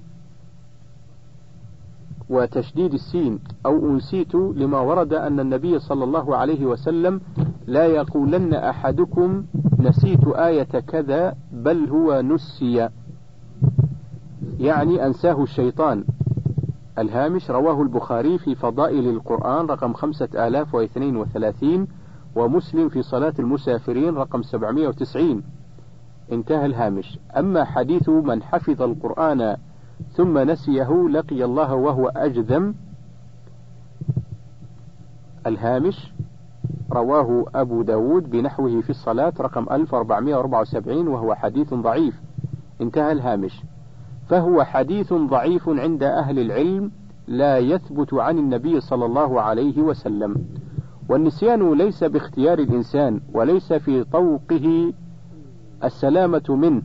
وتشديد 2.30 2.94
السين 2.94 3.38
أو 3.66 3.90
أنسيت 3.90 4.34
لما 4.34 4.80
ورد 4.80 5.12
أن 5.12 5.40
النبي 5.40 5.78
صلى 5.78 6.04
الله 6.04 6.36
عليه 6.36 6.66
وسلم 6.66 7.20
لا 7.66 7.86
يقولن 7.86 8.54
أحدكم 8.54 9.44
نسيت 9.78 10.28
آية 10.28 10.62
كذا 10.62 11.34
بل 11.52 11.88
هو 11.88 12.20
نسي. 12.20 12.88
يعني 14.58 15.06
أنساه 15.06 15.42
الشيطان. 15.42 16.04
الهامش 16.98 17.50
رواه 17.50 17.82
البخاري 17.82 18.38
في 18.38 18.54
فضائل 18.54 19.08
القرآن 19.08 19.66
رقم 19.66 19.92
خمسة 19.92 20.28
آلاف 20.46 20.74
واثنين 20.74 21.16
وثلاثين 21.16 21.86
ومسلم 22.36 22.88
في 22.88 23.02
صلاة 23.02 23.34
المسافرين 23.38 24.14
رقم 24.14 24.42
سبعمائة 24.42 24.88
وتسعين. 24.88 25.42
انتهى 26.32 26.66
الهامش. 26.66 27.18
أما 27.36 27.64
حديث 27.64 28.08
من 28.08 28.42
حفظ 28.42 28.82
القرآن 28.82 29.56
ثم 30.12 30.38
نسيه 30.38 31.08
لقي 31.08 31.44
الله 31.44 31.74
وهو 31.74 32.08
أجذم 32.08 32.74
الهامش. 35.46 36.12
رواه 36.92 37.44
أبو 37.54 37.82
داود 37.82 38.30
بنحوه 38.30 38.80
في 38.80 38.90
الصلاة 38.90 39.32
رقم 39.40 39.66
1474 39.70 41.08
وهو 41.08 41.34
حديث 41.34 41.74
ضعيف. 41.74 42.20
انتهى 42.80 43.12
الهامش. 43.12 43.62
فهو 44.28 44.64
حديث 44.64 45.12
ضعيف 45.12 45.68
عند 45.68 46.02
أهل 46.02 46.38
العلم 46.38 46.90
لا 47.28 47.58
يثبت 47.58 48.14
عن 48.14 48.38
النبي 48.38 48.80
صلى 48.80 49.04
الله 49.04 49.40
عليه 49.40 49.82
وسلم. 49.82 50.36
والنسيان 51.08 51.72
ليس 51.72 52.04
باختيار 52.04 52.58
الإنسان 52.58 53.20
وليس 53.32 53.72
في 53.72 54.04
طوقه 54.04 54.92
السلامة 55.84 56.42
منه. 56.48 56.82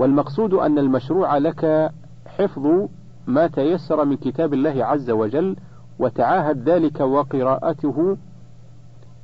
والمقصود 0.00 0.54
أن 0.54 0.78
المشروع 0.78 1.38
لك 1.38 1.92
حفظ 2.26 2.88
ما 3.26 3.46
تيسر 3.46 4.04
من 4.04 4.16
كتاب 4.16 4.54
الله 4.54 4.84
عز 4.84 5.10
وجل 5.10 5.56
وتعاهد 5.98 6.68
ذلك 6.68 7.00
وقراءته 7.00 8.16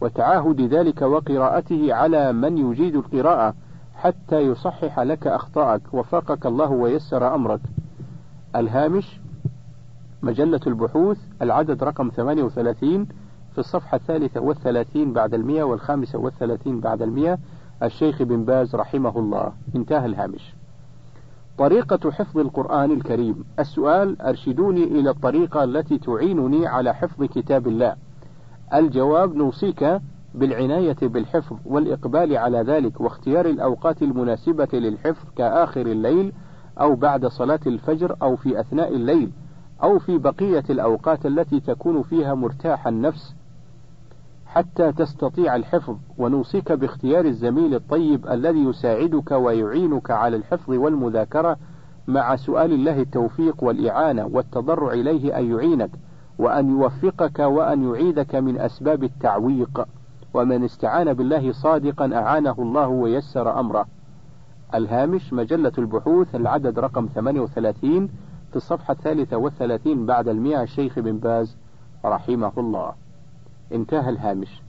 وتعاهد 0.01 0.61
ذلك 0.61 1.03
وقراءته 1.03 1.95
على 1.95 2.33
من 2.33 2.59
يجيد 2.59 2.97
القراءة 2.97 3.55
حتى 3.95 4.41
يصحح 4.41 5.01
لك 5.01 5.27
أخطاءك 5.27 5.83
وفقك 5.93 6.47
الله 6.47 6.71
ويسر 6.71 7.35
أمرك. 7.35 7.61
الهامش 8.57 9.21
مجلة 10.23 10.61
البحوث 10.67 11.19
العدد 11.43 11.85
رقم 11.85 12.11
38 12.17 13.07
في 13.53 13.59
الصفحة 13.59 13.97
الثالثة 13.97 14.41
والثلاثين 14.41 15.13
بعد 15.13 15.35
المئة 15.35 15.63
والخامسة 15.63 16.19
والثلاثين 16.19 16.81
بعد 16.81 17.03
المئة 17.03 17.39
الشيخ 17.83 18.23
بن 18.23 18.45
باز 18.45 18.75
رحمه 18.75 19.19
الله. 19.19 19.53
انتهى 19.77 20.07
الهامش. 20.07 20.56
طريقة 21.59 22.11
حفظ 22.11 22.39
القرآن 22.39 22.91
الكريم. 22.91 23.45
السؤال 23.59 24.23
أرشدوني 24.23 24.85
إلى 24.85 25.11
الطريقة 25.11 25.65
التي 25.65 25.99
تعينني 25.99 26.67
على 26.67 26.95
حفظ 26.95 27.25
كتاب 27.25 27.69
الله. 27.69 27.97
الجواب 28.75 29.37
نوصيك 29.37 30.01
بالعناية 30.35 30.97
بالحفظ 31.03 31.57
والإقبال 31.65 32.37
على 32.37 32.59
ذلك 32.59 33.01
واختيار 33.01 33.47
الأوقات 33.47 34.03
المناسبة 34.03 34.69
للحفظ 34.73 35.25
كآخر 35.37 35.87
الليل 35.87 36.33
أو 36.81 36.95
بعد 36.95 37.27
صلاة 37.27 37.61
الفجر 37.67 38.17
أو 38.23 38.37
في 38.37 38.61
أثناء 38.61 38.95
الليل 38.97 39.31
أو 39.83 39.99
في 39.99 40.19
بقية 40.19 40.65
الأوقات 40.71 41.27
التي 41.27 41.61
تكون 41.61 42.03
فيها 42.03 42.35
مرتاح 42.35 42.87
النفس. 42.87 43.35
حتى 44.47 44.93
تستطيع 44.93 45.57
الحفظ 45.57 45.97
ونوصيك 46.19 46.73
باختيار 46.73 47.25
الزميل 47.25 47.75
الطيب 47.75 48.27
الذي 48.27 48.65
يساعدك 48.65 49.31
ويعينك 49.31 50.11
على 50.11 50.37
الحفظ 50.37 50.71
والمذاكرة 50.75 51.57
مع 52.07 52.37
سؤال 52.37 52.73
الله 52.73 53.01
التوفيق 53.01 53.65
والإعانة 53.65 54.27
والتضرع 54.33 54.93
إليه 54.93 55.39
أن 55.39 55.51
يعينك 55.51 55.91
وأن 56.39 56.71
يوفقك 56.71 57.39
وأن 57.39 57.91
يعيدك 57.91 58.35
من 58.35 58.59
أسباب 58.61 59.05
التعويق. 59.05 59.87
ومن 60.35 60.65
استعان 60.65 61.13
بالله 61.15 61.53
صادقا 61.53 62.15
أعانه 62.15 62.55
الله 62.59 62.89
ويسر 62.89 63.61
أمره. 63.61 63.87
الهامش 64.75 65.33
مجلة 65.33 65.73
البحوث 65.79 66.35
العدد 66.35 66.79
رقم 66.79 67.09
38 67.15 68.07
في 68.51 68.57
الصفحة 68.57 68.93
الثالثة 68.93 69.37
والثلاثين 69.37 70.07
بعد 70.07 70.29
المئة 70.29 70.63
الشيخ 70.63 70.99
بن 70.99 71.19
باز 71.19 71.57
رحمه 72.05 72.53
الله. 72.59 72.93
انتهى 73.73 74.11
الهامش. 74.11 74.63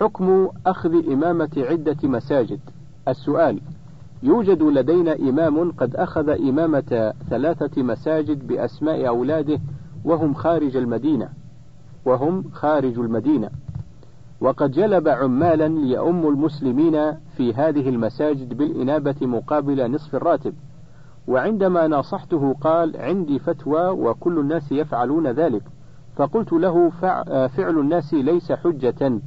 حكم 0.00 0.48
أخذ 0.66 1.12
إمامة 1.12 1.50
عدة 1.56 1.96
مساجد. 2.02 2.60
السؤال 3.08 3.60
يوجد 4.22 4.62
لدينا 4.62 5.16
إمام 5.16 5.72
قد 5.72 5.96
أخذ 5.96 6.28
إمامة 6.28 7.14
ثلاثة 7.30 7.82
مساجد 7.82 8.46
بأسماء 8.46 9.08
أولاده 9.08 9.60
وهم 10.04 10.34
خارج 10.34 10.76
المدينة. 10.76 11.28
وهم 12.04 12.44
خارج 12.52 12.98
المدينة. 12.98 13.50
وقد 14.40 14.70
جلب 14.70 15.08
عمالا 15.08 15.68
ليؤم 15.68 16.28
المسلمين 16.28 17.12
في 17.36 17.54
هذه 17.54 17.88
المساجد 17.88 18.54
بالإنابة 18.54 19.26
مقابل 19.26 19.90
نصف 19.90 20.14
الراتب. 20.14 20.54
وعندما 21.28 21.86
ناصحته 21.86 22.54
قال 22.60 22.96
عندي 22.96 23.38
فتوى 23.38 23.88
وكل 23.88 24.38
الناس 24.38 24.72
يفعلون 24.72 25.26
ذلك. 25.26 25.62
فقلت 26.18 26.52
له 26.52 26.90
فعل 27.48 27.78
الناس 27.78 28.14
ليس 28.14 28.52
حجة. 28.52 29.20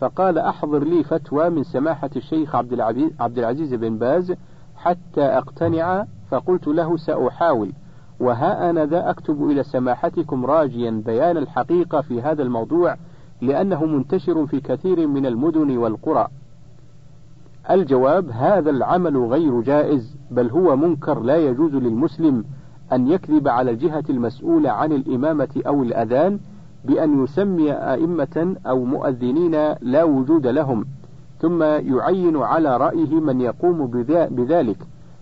فقال 0.00 0.38
أحضر 0.38 0.84
لي 0.84 1.04
فتوى 1.04 1.50
من 1.50 1.62
سماحة 1.62 2.10
الشيخ 2.16 2.56
عبد 2.56 3.38
العزيز 3.38 3.74
بن 3.74 3.98
باز 3.98 4.34
حتى 4.76 5.22
أقتنع 5.22 6.06
فقلت 6.30 6.66
له 6.66 6.96
سأحاول. 6.96 7.72
وها 8.20 8.70
أنا 8.70 8.86
ذا 8.86 9.10
أكتب 9.10 9.50
إلى 9.50 9.62
سماحتكم 9.62 10.46
راجيا 10.46 11.02
بيان 11.06 11.36
الحقيقة 11.36 12.00
في 12.00 12.22
هذا 12.22 12.42
الموضوع 12.42 12.96
لأنه 13.40 13.84
منتشر 13.84 14.46
في 14.46 14.60
كثير 14.60 15.06
من 15.06 15.26
المدن 15.26 15.76
والقرى. 15.76 16.28
الجواب 17.70 18.30
هذا 18.30 18.70
العمل 18.70 19.16
غير 19.16 19.60
جائز 19.60 20.16
بل 20.30 20.50
هو 20.50 20.76
منكر 20.76 21.20
لا 21.20 21.36
يجوز 21.36 21.74
للمسلم 21.74 22.44
أن 22.92 23.08
يكذب 23.08 23.48
على 23.48 23.70
الجهة 23.70 24.04
المسؤولة 24.10 24.70
عن 24.70 24.92
الإمامة 24.92 25.62
أو 25.66 25.82
الأذان 25.82 26.38
بأن 26.84 27.24
يسمي 27.24 27.72
أئمة 27.72 28.56
أو 28.66 28.84
مؤذنين 28.84 29.74
لا 29.80 30.04
وجود 30.04 30.46
لهم 30.46 30.84
ثم 31.40 31.62
يعين 31.62 32.36
على 32.36 32.76
رأيه 32.76 33.14
من 33.20 33.40
يقوم 33.40 33.86
بذلك 34.30 34.78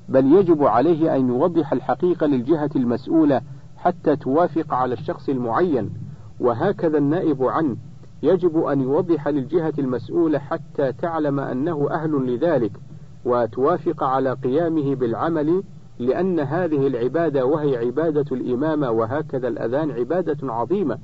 بل 0.09 0.33
يجب 0.33 0.65
عليه 0.65 1.17
أن 1.17 1.29
يوضح 1.29 1.73
الحقيقة 1.73 2.27
للجهة 2.27 2.71
المسؤولة 2.77 3.41
حتى 3.77 4.17
توافق 4.17 4.75
على 4.75 4.95
الشخص 4.95 5.29
المعين. 5.29 5.91
وهكذا 6.41 6.99
النائب 6.99 7.43
عنه 7.43 7.77
يجب 8.23 8.59
أن 8.65 8.81
يوضح 8.81 9.29
للجهة 9.29 9.73
المسؤولة 9.79 10.39
حتى 10.39 10.93
تعلم 10.93 11.41
أنه 11.41 11.89
أهل 11.91 12.35
لذلك 12.35 12.73
وتوافق 13.25 14.03
على 14.05 14.33
قيامه 14.33 14.95
بالعمل 14.95 15.63
لأن 16.07 16.41
هذه 16.41 16.87
العبادة 16.87 17.47
وهي 17.47 17.77
عبادة 17.77 18.37
الإمامة 18.37 18.91
وهكذا 18.91 19.49
الأذان 19.49 19.91
عبادة 19.91 20.53
عظيمة 20.53 20.99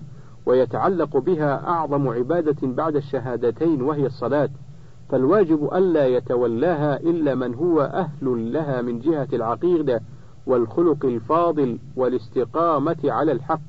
ويتعلق 0.46 1.16
بها 1.16 1.68
أعظم 1.68 2.08
عبادة 2.08 2.56
بعد 2.62 2.96
الشهادتين 2.96 3.82
وهي 3.82 4.06
الصلاة. 4.06 4.48
فالواجب 5.08 5.74
ألا 5.74 6.06
يتولاها 6.06 7.00
إلا 7.00 7.34
من 7.34 7.54
هو 7.54 7.80
أهل 7.80 8.52
لها 8.52 8.82
من 8.82 9.00
جهة 9.00 9.28
العقيدة 9.32 10.02
والخلق 10.46 11.04
الفاضل 11.04 11.78
والاستقامة 11.96 12.96
على 13.04 13.32
الحق 13.32 13.60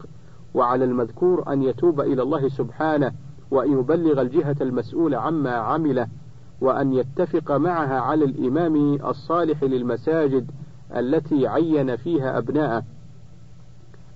وعلى 0.53 0.85
المذكور 0.85 1.53
أن 1.53 1.63
يتوب 1.63 2.01
إلى 2.01 2.21
الله 2.21 2.49
سبحانه 2.49 3.11
وأن 3.51 3.71
يبلغ 3.71 4.21
الجهة 4.21 4.55
المسؤولة 4.61 5.17
عما 5.17 5.51
عمله 5.51 6.07
وأن 6.61 6.93
يتفق 6.93 7.51
معها 7.51 7.99
على 7.99 8.25
الإمام 8.25 8.93
الصالح 9.05 9.63
للمساجد 9.63 10.51
التي 10.95 11.47
عين 11.47 11.95
فيها 11.95 12.37
أبناءه 12.37 12.83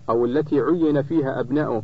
أو 0.10 0.26
التي 0.26 0.60
عين 0.60 1.02
فيها 1.02 1.40
أبناؤه. 1.40 1.84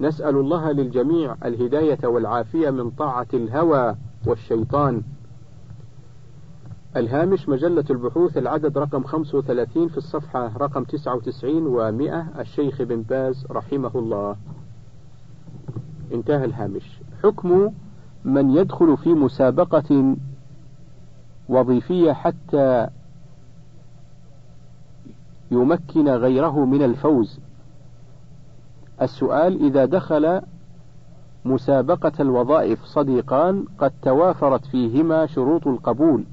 نسأل 0.00 0.36
الله 0.36 0.72
للجميع 0.72 1.36
الهداية 1.44 2.06
والعافية 2.06 2.70
من 2.70 2.90
طاعة 2.90 3.26
الهوى 3.34 3.96
والشيطان. 4.26 5.02
الهامش 6.96 7.48
مجلة 7.48 7.84
البحوث 7.90 8.36
العدد 8.36 8.78
رقم 8.78 9.04
35 9.04 9.88
في 9.88 9.98
الصفحة 9.98 10.56
رقم 10.56 10.84
99 10.84 11.76
و100 11.76 12.38
الشيخ 12.38 12.82
بن 12.82 13.02
باز 13.02 13.46
رحمه 13.50 13.90
الله. 13.94 14.36
انتهى 16.12 16.44
الهامش. 16.44 17.00
حكم 17.22 17.72
من 18.24 18.50
يدخل 18.50 18.96
في 18.96 19.14
مسابقة 19.14 20.16
وظيفية 21.48 22.12
حتى 22.12 22.88
يمكن 25.50 26.08
غيره 26.08 26.64
من 26.64 26.82
الفوز. 26.82 27.40
السؤال 29.02 29.64
إذا 29.66 29.84
دخل 29.84 30.40
مسابقة 31.44 32.12
الوظائف 32.20 32.84
صديقان 32.84 33.64
قد 33.78 33.92
توافرت 34.02 34.66
فيهما 34.66 35.26
شروط 35.26 35.66
القبول 35.66 36.24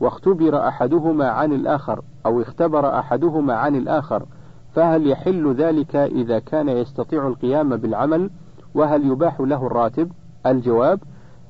واختبر 0.00 0.68
أحدهما 0.68 1.28
عن 1.28 1.52
الآخر 1.52 2.02
أو 2.26 2.42
اختبر 2.42 2.98
أحدهما 2.98 3.54
عن 3.54 3.76
الآخر 3.76 4.26
فهل 4.74 5.06
يحل 5.06 5.54
ذلك 5.54 5.96
إذا 5.96 6.38
كان 6.38 6.68
يستطيع 6.68 7.26
القيام 7.26 7.76
بالعمل؟ 7.76 8.30
وهل 8.74 9.06
يباح 9.06 9.40
له 9.40 9.66
الراتب؟ 9.66 10.12
الجواب 10.46 11.00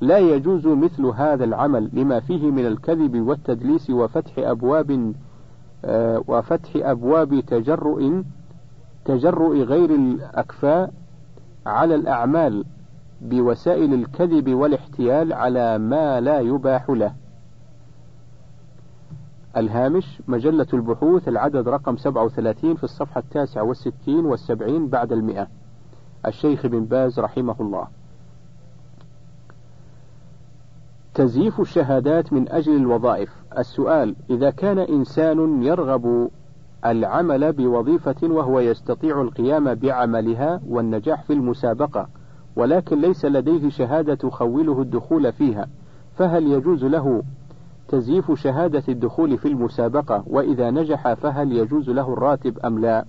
لا 0.00 0.18
يجوز 0.18 0.66
مثل 0.66 1.07
هذا 1.07 1.44
العمل 1.44 1.90
لما 1.92 2.20
فيه 2.20 2.50
من 2.50 2.66
الكذب 2.66 3.20
والتدليس 3.28 3.90
وفتح 3.90 4.32
أبواب 4.38 5.14
وفتح 6.28 6.70
أبواب 6.76 7.41
تجرؤ 7.41 8.22
تجرؤ 9.05 9.57
غير 9.57 9.91
الأكفاء 9.95 10.93
على 11.66 11.95
الأعمال 11.95 12.64
بوسائل 13.20 13.95
الكذب 13.95 14.55
والاحتيال 14.55 15.33
على 15.33 15.78
ما 15.78 16.20
لا 16.20 16.41
يباح 16.41 16.91
له. 16.91 17.14
الهامش 19.57 20.22
مجلة 20.28 20.66
البحوث 20.74 21.28
العدد 21.28 21.68
رقم 21.68 21.97
37 21.97 22.74
في 22.74 22.85
الصفحة 22.85 23.20
التاسعة 23.20 23.62
والستين 23.62 24.24
والسبعين 24.24 24.89
بعد 24.89 25.12
المئة. 25.12 25.47
الشيخ 26.26 26.66
بن 26.66 26.85
باز 26.85 27.20
رحمه 27.20 27.57
الله. 27.61 27.87
تزييف 31.15 31.61
الشهادات 31.61 32.33
من 32.33 32.49
أجل 32.49 32.77
الوظائف. 32.77 33.31
السؤال: 33.59 34.17
إذا 34.31 34.51
كان 34.51 34.79
إنسان 34.79 35.63
يرغب 35.63 36.31
العمل 36.87 37.53
بوظيفة 37.53 38.17
وهو 38.23 38.61
يستطيع 38.61 39.21
القيام 39.21 39.75
بعملها 39.75 40.61
والنجاح 40.69 41.23
في 41.23 41.33
المسابقة، 41.33 42.09
ولكن 42.57 43.01
ليس 43.01 43.25
لديه 43.25 43.69
شهادة 43.69 44.15
تخوله 44.15 44.81
الدخول 44.81 45.33
فيها، 45.33 45.69
فهل 46.17 46.47
يجوز 46.47 46.85
له 46.85 47.23
تزييف 47.89 48.33
شهادة 48.33 48.83
الدخول 48.89 49.39
في 49.39 49.49
المسابقة؟ 49.49 50.25
وإذا 50.27 50.71
نجح 50.71 51.13
فهل 51.13 51.53
يجوز 51.53 51.91
له 51.91 52.13
الراتب 52.13 52.59
أم 52.59 52.79
لا؟ 52.79 53.05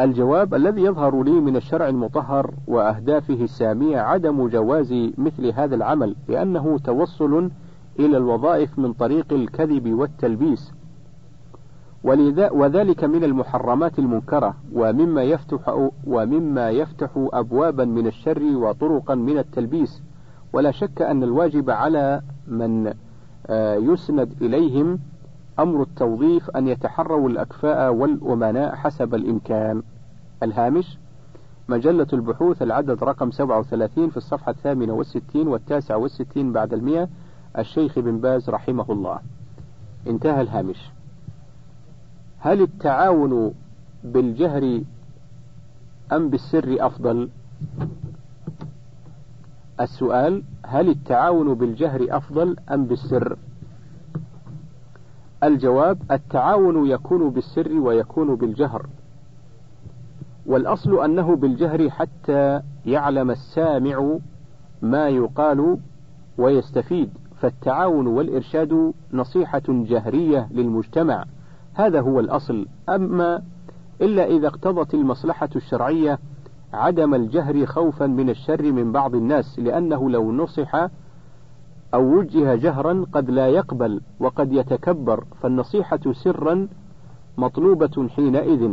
الجواب 0.00 0.54
الذي 0.54 0.82
يظهر 0.82 1.22
لي 1.22 1.32
من 1.32 1.56
الشرع 1.56 1.88
المطهر 1.88 2.54
وأهدافه 2.66 3.34
السامية 3.34 3.98
عدم 4.00 4.48
جواز 4.48 4.92
مثل 5.18 5.46
هذا 5.46 5.74
العمل، 5.74 6.16
لأنه 6.28 6.78
توصل 6.78 7.50
إلى 7.98 8.16
الوظائف 8.16 8.78
من 8.78 8.92
طريق 8.92 9.32
الكذب 9.32 9.92
والتلبيس، 9.92 10.72
وذلك 12.52 13.04
من 13.04 13.24
المحرمات 13.24 13.98
المنكرة 13.98 14.54
ومما 14.72 15.22
يفتح 15.22 15.88
ومما 16.06 16.70
يفتح 16.70 17.10
أبوابا 17.32 17.84
من 17.84 18.06
الشر 18.06 18.56
وطرقا 18.56 19.14
من 19.14 19.38
التلبيس. 19.38 20.02
ولا 20.52 20.70
شك 20.70 21.02
أن 21.02 21.22
الواجب 21.22 21.70
على 21.70 22.22
من 22.48 22.94
آه، 23.46 23.74
يسند 23.74 24.32
إليهم 24.42 24.98
أمر 25.58 25.82
التوظيف 25.82 26.50
أن 26.50 26.68
يتحروا 26.68 27.28
الأكفاء 27.28 27.92
والأمناء 27.92 28.74
حسب 28.74 29.14
الإمكان 29.14 29.82
الهامش 30.42 30.98
مجلة 31.68 32.06
البحوث 32.12 32.62
العدد 32.62 33.04
رقم 33.04 33.30
37 33.30 34.10
في 34.10 34.16
الصفحة 34.16 34.50
الثامنة 34.50 34.92
والستين 34.92 35.48
والتاسعة 35.48 35.96
والستين 35.96 36.52
بعد 36.52 36.72
المئة 36.72 37.08
الشيخ 37.58 37.98
بن 37.98 38.18
باز 38.18 38.50
رحمه 38.50 38.92
الله 38.92 39.18
انتهى 40.06 40.40
الهامش 40.40 40.90
هل 42.38 42.62
التعاون 42.62 43.54
بالجهر 44.04 44.80
أم 46.12 46.28
بالسر 46.28 46.76
أفضل؟ 46.80 47.28
السؤال 49.80 50.42
هل 50.66 50.88
التعاون 50.88 51.54
بالجهر 51.54 52.06
أفضل 52.10 52.56
أم 52.70 52.84
بالسر؟ 52.84 53.36
الجواب 55.44 55.98
التعاون 56.10 56.86
يكون 56.86 57.30
بالسر 57.30 57.72
ويكون 57.72 58.34
بالجهر. 58.34 58.86
والأصل 60.46 61.04
أنه 61.04 61.36
بالجهر 61.36 61.90
حتى 61.90 62.60
يعلم 62.86 63.30
السامع 63.30 64.18
ما 64.82 65.08
يقال 65.08 65.78
ويستفيد. 66.38 67.10
فالتعاون 67.40 68.06
والإرشاد 68.06 68.92
نصيحة 69.12 69.62
جهرية 69.68 70.48
للمجتمع. 70.50 71.24
هذا 71.74 72.00
هو 72.00 72.20
الأصل. 72.20 72.66
أما 72.88 73.42
إلا 74.00 74.24
إذا 74.26 74.48
اقتضت 74.48 74.94
المصلحة 74.94 75.48
الشرعية 75.56 76.18
عدم 76.72 77.14
الجهر 77.14 77.66
خوفا 77.66 78.06
من 78.06 78.30
الشر 78.30 78.72
من 78.72 78.92
بعض 78.92 79.14
الناس 79.14 79.58
لأنه 79.58 80.10
لو 80.10 80.32
نصح 80.32 80.88
أو 81.94 82.18
وجه 82.18 82.54
جهرا 82.54 83.06
قد 83.12 83.30
لا 83.30 83.48
يقبل 83.48 84.00
وقد 84.20 84.52
يتكبر 84.52 85.24
فالنصيحة 85.42 86.00
سرا 86.12 86.68
مطلوبة 87.38 88.08
حينئذ 88.08 88.70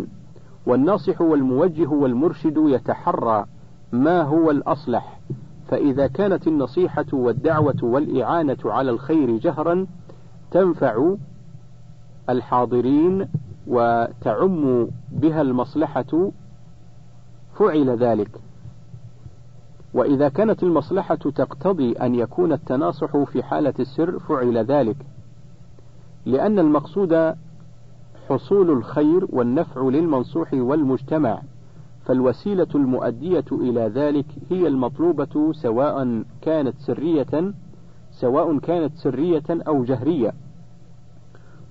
والناصح 0.65 1.21
والموجه 1.21 1.87
والمرشد 1.87 2.57
يتحرى 2.57 3.45
ما 3.91 4.21
هو 4.21 4.51
الأصلح 4.51 5.19
فإذا 5.67 6.07
كانت 6.07 6.47
النصيحة 6.47 7.05
والدعوة 7.13 7.83
والإعانة 7.83 8.57
على 8.65 8.91
الخير 8.91 9.37
جهرا 9.37 9.87
تنفع 10.51 11.15
الحاضرين 12.29 13.27
وتعم 13.67 14.87
بها 15.11 15.41
المصلحة 15.41 16.31
فعل 17.59 17.89
ذلك. 17.89 18.29
وإذا 19.93 20.29
كانت 20.29 20.63
المصلحة 20.63 21.15
تقتضي 21.15 21.91
أن 21.91 22.15
يكون 22.15 22.53
التناصح 22.53 23.17
في 23.17 23.43
حالة 23.43 23.73
السر 23.79 24.19
فعل 24.19 24.57
ذلك 24.57 24.97
لأن 26.25 26.59
المقصود 26.59 27.35
حصول 28.29 28.69
الخير 28.69 29.27
والنفع 29.29 29.81
للمنصوح 29.81 30.53
والمجتمع 30.53 31.41
فالوسيلة 32.05 32.67
المؤدية 32.75 33.45
إلى 33.51 33.81
ذلك 33.81 34.25
هي 34.49 34.67
المطلوبة 34.67 35.51
سواء 35.53 36.23
كانت 36.41 36.75
سرية 36.79 37.53
سواء 38.11 38.57
كانت 38.57 38.95
سرية 38.95 39.43
أو 39.49 39.83
جهرية. 39.83 40.33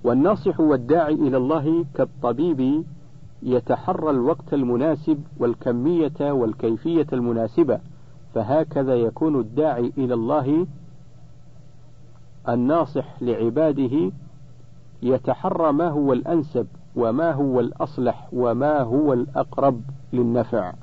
والناصح 0.03 0.59
والداعي 0.59 1.13
إلى 1.13 1.37
الله 1.37 1.85
كالطبيب 1.93 2.83
يتحرى 3.43 4.09
الوقت 4.09 4.53
المناسب 4.53 5.23
والكمية 5.39 6.31
والكيفية 6.31 7.07
المناسبة. 7.13 7.79
فهكذا 8.33 8.95
يكون 8.95 9.39
الداعي 9.39 9.93
إلى 9.97 10.13
الله 10.13 10.67
الناصح 12.49 13.21
لعباده 13.21 14.11
يتحرى 15.03 15.71
ما 15.71 15.87
هو 15.89 16.13
الأنسب 16.13 16.67
وما 16.95 17.31
هو 17.31 17.59
الأصلح 17.59 18.29
وما 18.33 18.79
هو 18.81 19.13
الأقرب 19.13 19.81
للنفع. 20.13 20.73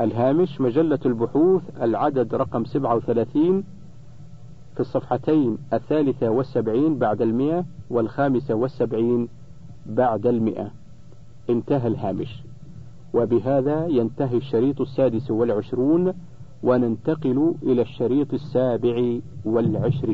الهامش 0.00 0.60
مجلة 0.60 0.98
البحوث 1.06 1.62
العدد 1.82 2.34
رقم 2.34 2.64
37 2.64 3.64
في 4.74 4.80
الصفحتين 4.80 5.58
الثالثة 5.72 6.28
والسبعين 6.28 6.98
بعد 6.98 7.22
المئة 7.22 7.64
والخامسة 7.90 8.54
والسبعين 8.54 9.28
بعد 9.86 10.26
المئة 10.26 10.70
انتهى 11.50 11.88
الهامش 11.88 12.42
وبهذا 13.14 13.86
ينتهي 13.86 14.36
الشريط 14.36 14.80
السادس 14.80 15.30
والعشرون 15.30 16.14
وننتقل 16.62 17.54
إلى 17.62 17.82
الشريط 17.82 18.34
السابع 18.34 19.18
والعشرين. 19.44 20.12